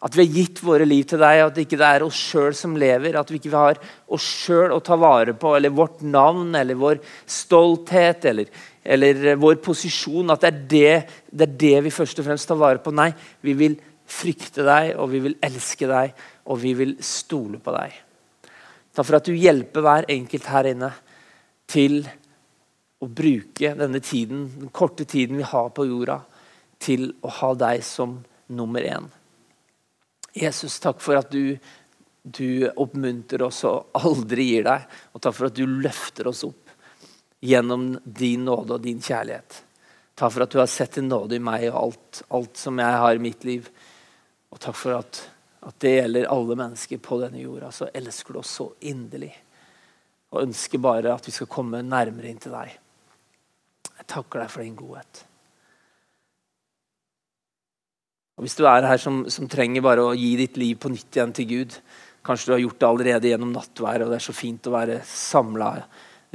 At 0.00 0.14
vi 0.16 0.24
har 0.24 0.32
gitt 0.38 0.62
våre 0.64 0.86
liv 0.88 1.04
til 1.04 1.20
deg, 1.20 1.42
at 1.44 1.56
det 1.56 1.66
ikke 1.66 1.80
er 1.84 2.04
oss 2.06 2.16
sjøl 2.16 2.54
som 2.56 2.76
lever. 2.80 3.18
At 3.20 3.28
vi 3.28 3.36
ikke 3.36 3.52
har 3.52 3.80
oss 4.08 4.24
sjøl 4.46 4.72
å 4.72 4.80
ta 4.84 4.96
vare 4.96 5.34
på, 5.36 5.52
eller 5.56 5.74
vårt 5.76 6.00
navn, 6.00 6.54
eller 6.56 6.78
vår 6.80 7.02
stolthet, 7.28 8.24
eller, 8.30 8.48
eller 8.80 9.34
vår 9.40 9.60
posisjon. 9.60 10.32
At 10.32 10.46
det 10.46 10.52
er 10.52 10.62
det, 10.72 11.16
det 11.28 11.48
er 11.50 11.58
det 11.66 11.76
vi 11.88 11.92
først 11.92 12.22
og 12.22 12.30
fremst 12.30 12.48
tar 12.48 12.60
vare 12.60 12.80
på. 12.80 12.94
Nei, 12.96 13.10
vi 13.44 13.56
vil 13.60 13.76
frykte 14.10 14.64
deg, 14.64 14.94
og 14.96 15.12
vi 15.12 15.20
vil 15.26 15.36
elske 15.44 15.90
deg, 15.90 16.16
og 16.48 16.62
vi 16.64 16.72
vil 16.80 16.96
stole 17.04 17.60
på 17.60 17.76
deg. 17.76 18.00
Takk 18.94 19.06
for 19.06 19.18
at 19.20 19.28
du 19.28 19.36
hjelper 19.36 19.84
hver 19.86 20.08
enkelt 20.10 20.48
her 20.50 20.68
inne 20.72 20.90
til 21.70 22.02
å 23.00 23.08
bruke 23.08 23.72
denne 23.78 24.00
tiden, 24.04 24.48
den 24.58 24.72
korte 24.74 25.06
tiden 25.08 25.38
vi 25.40 25.46
har 25.46 25.70
på 25.72 25.86
jorda, 25.88 26.20
til 26.80 27.12
å 27.24 27.30
ha 27.40 27.52
deg 27.54 27.84
som 27.86 28.18
nummer 28.50 28.84
én. 28.84 29.06
Jesus, 30.36 30.78
takk 30.82 31.00
for 31.02 31.18
at 31.18 31.30
du, 31.32 31.56
du 32.22 32.68
oppmuntrer 32.70 33.42
oss 33.46 33.62
og 33.68 33.96
aldri 33.98 34.50
gir 34.52 34.66
deg. 34.68 34.84
Og 35.14 35.22
takk 35.22 35.36
for 35.36 35.50
at 35.50 35.58
du 35.58 35.64
løfter 35.66 36.30
oss 36.30 36.44
opp 36.46 36.74
gjennom 37.40 37.94
din 38.04 38.44
nåde 38.48 38.76
og 38.76 38.84
din 38.84 39.00
kjærlighet. 39.02 39.62
Takk 40.20 40.34
for 40.34 40.44
at 40.44 40.52
du 40.52 40.60
har 40.60 40.68
sett 40.70 40.98
en 41.00 41.08
nåde 41.08 41.38
i 41.38 41.42
meg 41.42 41.70
og 41.70 41.78
alt, 41.80 42.22
alt 42.36 42.60
som 42.60 42.80
jeg 42.80 43.02
har 43.04 43.16
i 43.16 43.22
mitt 43.22 43.46
liv. 43.48 43.70
Og 44.52 44.60
takk 44.60 44.76
for 44.76 44.98
at, 44.98 45.22
at 45.60 45.76
det 45.84 45.96
gjelder 45.98 46.28
alle 46.32 46.56
mennesker 46.56 47.00
på 47.04 47.18
denne 47.20 47.42
jorda. 47.42 47.70
Så 47.72 47.90
elsker 47.94 48.32
du 48.32 48.40
oss 48.40 48.52
så 48.60 48.70
inderlig. 48.88 49.32
Og 50.32 50.44
ønsker 50.46 50.80
bare 50.80 51.12
at 51.12 51.26
vi 51.26 51.34
skal 51.34 51.50
komme 51.50 51.82
nærmere 51.84 52.30
inn 52.30 52.40
til 52.40 52.54
deg. 52.54 52.72
Jeg 53.90 54.08
takker 54.08 54.40
deg 54.40 54.52
for 54.52 54.64
din 54.64 54.78
godhet. 54.78 55.24
Og 58.38 58.46
Hvis 58.46 58.56
du 58.56 58.64
er 58.64 58.86
her 58.88 59.00
som, 59.00 59.26
som, 59.28 59.48
trenger 59.52 59.84
bare 59.84 60.06
å 60.06 60.16
gi 60.16 60.30
ditt 60.40 60.56
liv 60.56 60.78
på 60.80 60.88
nytt 60.88 61.16
igjen 61.16 61.34
til 61.36 61.50
Gud 61.50 61.74
Kanskje 62.24 62.50
du 62.50 62.52
har 62.52 62.60
gjort 62.60 62.80
det 62.80 62.88
allerede 62.88 63.28
gjennom 63.30 63.52
nattværet, 63.54 64.02
og 64.04 64.10
det 64.12 64.18
er 64.18 64.24
så 64.26 64.34
fint 64.36 64.66
å 64.68 64.74
være 64.74 64.98
samla 65.08 65.70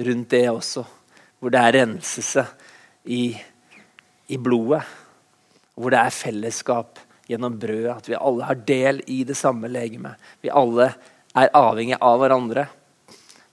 rundt 0.07 0.31
det 0.33 0.47
også. 0.49 0.81
Hvor 1.37 1.53
det 1.53 1.61
er 1.61 1.75
renselse 1.75 2.45
i, 3.13 3.19
i 4.33 4.39
blodet. 4.41 4.79
Hvor 5.77 5.93
det 5.93 5.99
er 6.01 6.17
fellesskap 6.17 7.04
gjennom 7.27 7.59
brødet. 7.59 7.93
At 7.97 8.09
vi 8.09 8.17
alle 8.17 8.49
har 8.49 8.65
del 8.67 9.01
i 9.11 9.23
det 9.27 9.37
samme 9.37 9.69
legemet. 9.71 10.19
Vi 10.41 10.53
alle 10.53 10.91
er 11.35 11.53
avhengig 11.53 11.97
av 12.01 12.19
hverandre. 12.21 12.67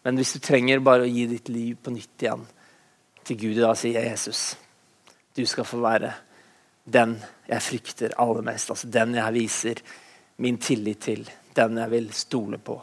Men 0.03 0.19
hvis 0.19 0.35
du 0.37 0.43
trenger 0.43 0.83
bare 0.83 1.07
å 1.07 1.11
gi 1.11 1.29
ditt 1.31 1.49
liv 1.53 1.79
på 1.83 1.95
nytt 1.95 2.27
igjen 2.27 2.45
til 3.23 3.39
Gud, 3.39 3.63
da 3.63 3.75
sier 3.79 4.03
Jesus 4.11 4.53
du 5.33 5.47
skal 5.49 5.65
få 5.65 5.79
være 5.81 6.11
den 6.85 7.15
jeg 7.49 7.65
frykter 7.65 8.17
aller 8.21 8.45
mest. 8.45 8.73
Altså 8.75 8.91
den 8.93 9.15
jeg 9.17 9.37
viser 9.37 9.83
min 10.45 10.59
tillit 10.61 11.01
til. 11.07 11.23
Den 11.57 11.79
jeg 11.81 11.93
vil 11.93 12.11
stole 12.17 12.59
på. 12.61 12.77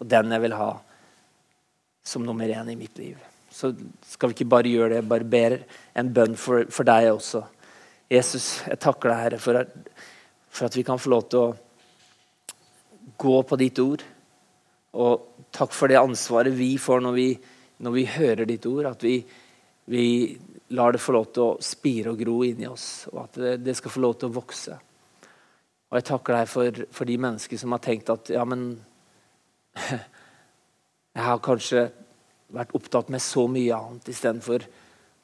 Og 0.00 0.08
den 0.10 0.34
jeg 0.34 0.42
vil 0.42 0.56
ha 0.58 0.72
som 2.02 2.24
nummer 2.26 2.48
én 2.48 2.72
i 2.72 2.76
mitt 2.76 2.98
liv. 2.98 3.18
Så 3.50 3.74
skal 4.08 4.30
vi 4.30 4.40
ikke 4.40 4.50
bare 4.50 4.72
gjøre 4.72 4.96
det, 4.96 5.06
bare 5.06 5.28
ber 5.28 5.58
en 5.94 6.10
bønn 6.14 6.34
for, 6.40 6.64
for 6.72 6.88
deg 6.88 7.12
også. 7.12 7.44
Jesus, 8.10 8.46
jeg 8.66 8.80
takker 8.82 9.12
deg, 9.12 9.20
Herre, 9.20 9.40
for 9.40 9.60
at, 9.60 9.74
for 10.52 10.68
at 10.68 10.76
vi 10.76 10.84
kan 10.84 11.00
få 11.00 11.12
lov 11.12 11.28
til 11.32 11.40
å 11.40 11.54
gå 13.22 13.36
på 13.48 13.58
ditt 13.60 13.80
ord. 13.82 14.04
Og 15.00 15.46
takk 15.54 15.72
for 15.72 15.88
det 15.88 16.00
ansvaret 16.00 16.52
vi 16.54 16.74
får 16.80 17.02
når 17.04 17.16
vi, 17.16 17.28
når 17.82 17.96
vi 17.96 18.06
hører 18.18 18.48
ditt 18.48 18.66
ord. 18.68 18.90
At 18.92 19.04
vi, 19.06 19.16
vi 19.88 20.06
lar 20.76 20.92
det 20.92 21.02
få 21.02 21.16
lov 21.16 21.30
til 21.32 21.44
å 21.46 21.60
spire 21.64 22.12
og 22.12 22.20
gro 22.20 22.38
inni 22.46 22.68
oss, 22.68 23.06
og 23.12 23.24
at 23.26 23.40
det, 23.40 23.56
det, 23.64 23.76
skal 23.76 23.92
få 23.92 24.04
lov 24.04 24.16
til 24.18 24.30
å 24.30 24.36
vokse. 24.36 24.76
Og 25.92 25.98
Jeg 25.98 26.08
takker 26.08 26.38
deg 26.38 26.48
for, 26.48 26.84
for 26.96 27.08
de 27.08 27.18
mennesker 27.20 27.60
som 27.60 27.74
har 27.76 27.82
tenkt 27.84 28.12
at 28.12 28.32
ja, 28.32 28.44
men 28.48 28.70
Jeg 31.12 31.24
har 31.26 31.42
kanskje 31.44 31.90
vært 32.52 32.72
opptatt 32.76 33.10
med 33.12 33.20
så 33.20 33.44
mye 33.48 33.76
annet 33.76 34.08
istedenfor 34.08 34.64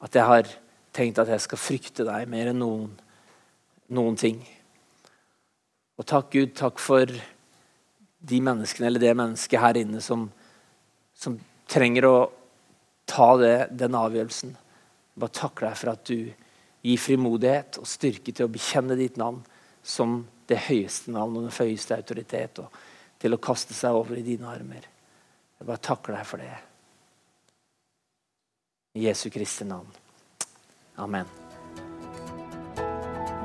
at 0.05 0.15
jeg 0.15 0.25
har 0.25 0.49
tenkt 0.93 1.21
at 1.21 1.29
jeg 1.33 1.41
skal 1.41 1.61
frykte 1.61 2.05
deg 2.05 2.29
mer 2.29 2.51
enn 2.51 2.61
noen, 2.61 2.91
noen 3.93 4.17
ting. 4.17 4.37
Og 5.99 6.07
takk, 6.07 6.31
Gud, 6.31 6.55
takk 6.55 6.79
for 6.79 7.11
de 8.19 8.41
menneskene 8.43 8.87
eller 8.87 9.03
det 9.03 9.15
mennesket 9.19 9.59
her 9.59 9.79
inne 9.81 10.01
som, 10.03 10.27
som 11.15 11.35
trenger 11.69 12.07
å 12.07 12.17
ta 13.09 13.33
det, 13.39 13.55
den 13.75 13.97
avgjørelsen. 13.99 14.53
Bare 15.19 15.35
takk 15.35 15.65
deg 15.65 15.75
for 15.79 15.93
at 15.93 16.05
du 16.07 16.29
gir 16.85 17.01
frimodighet 17.01 17.81
og 17.81 17.89
styrke 17.89 18.31
til 18.31 18.47
å 18.47 18.53
bekjenne 18.53 18.95
ditt 18.99 19.19
navn 19.19 19.41
som 19.83 20.21
det 20.49 20.61
høyeste 20.69 21.11
navn 21.13 21.35
og 21.37 21.49
den 21.49 21.55
høyeste 21.55 21.97
autoritet, 21.97 22.63
og 22.63 23.19
til 23.19 23.35
å 23.35 23.41
kaste 23.43 23.75
seg 23.75 23.95
over 23.95 24.17
i 24.17 24.25
dine 24.25 24.47
armer. 24.49 24.87
Jeg 25.59 25.67
bare 25.67 25.83
takker 25.89 26.15
deg 26.15 26.25
for 26.27 26.41
det. 26.41 26.55
I 28.95 29.05
Jesu 29.09 29.27
Kristi 29.33 29.67
navn. 29.67 29.91
Amen. 30.99 31.38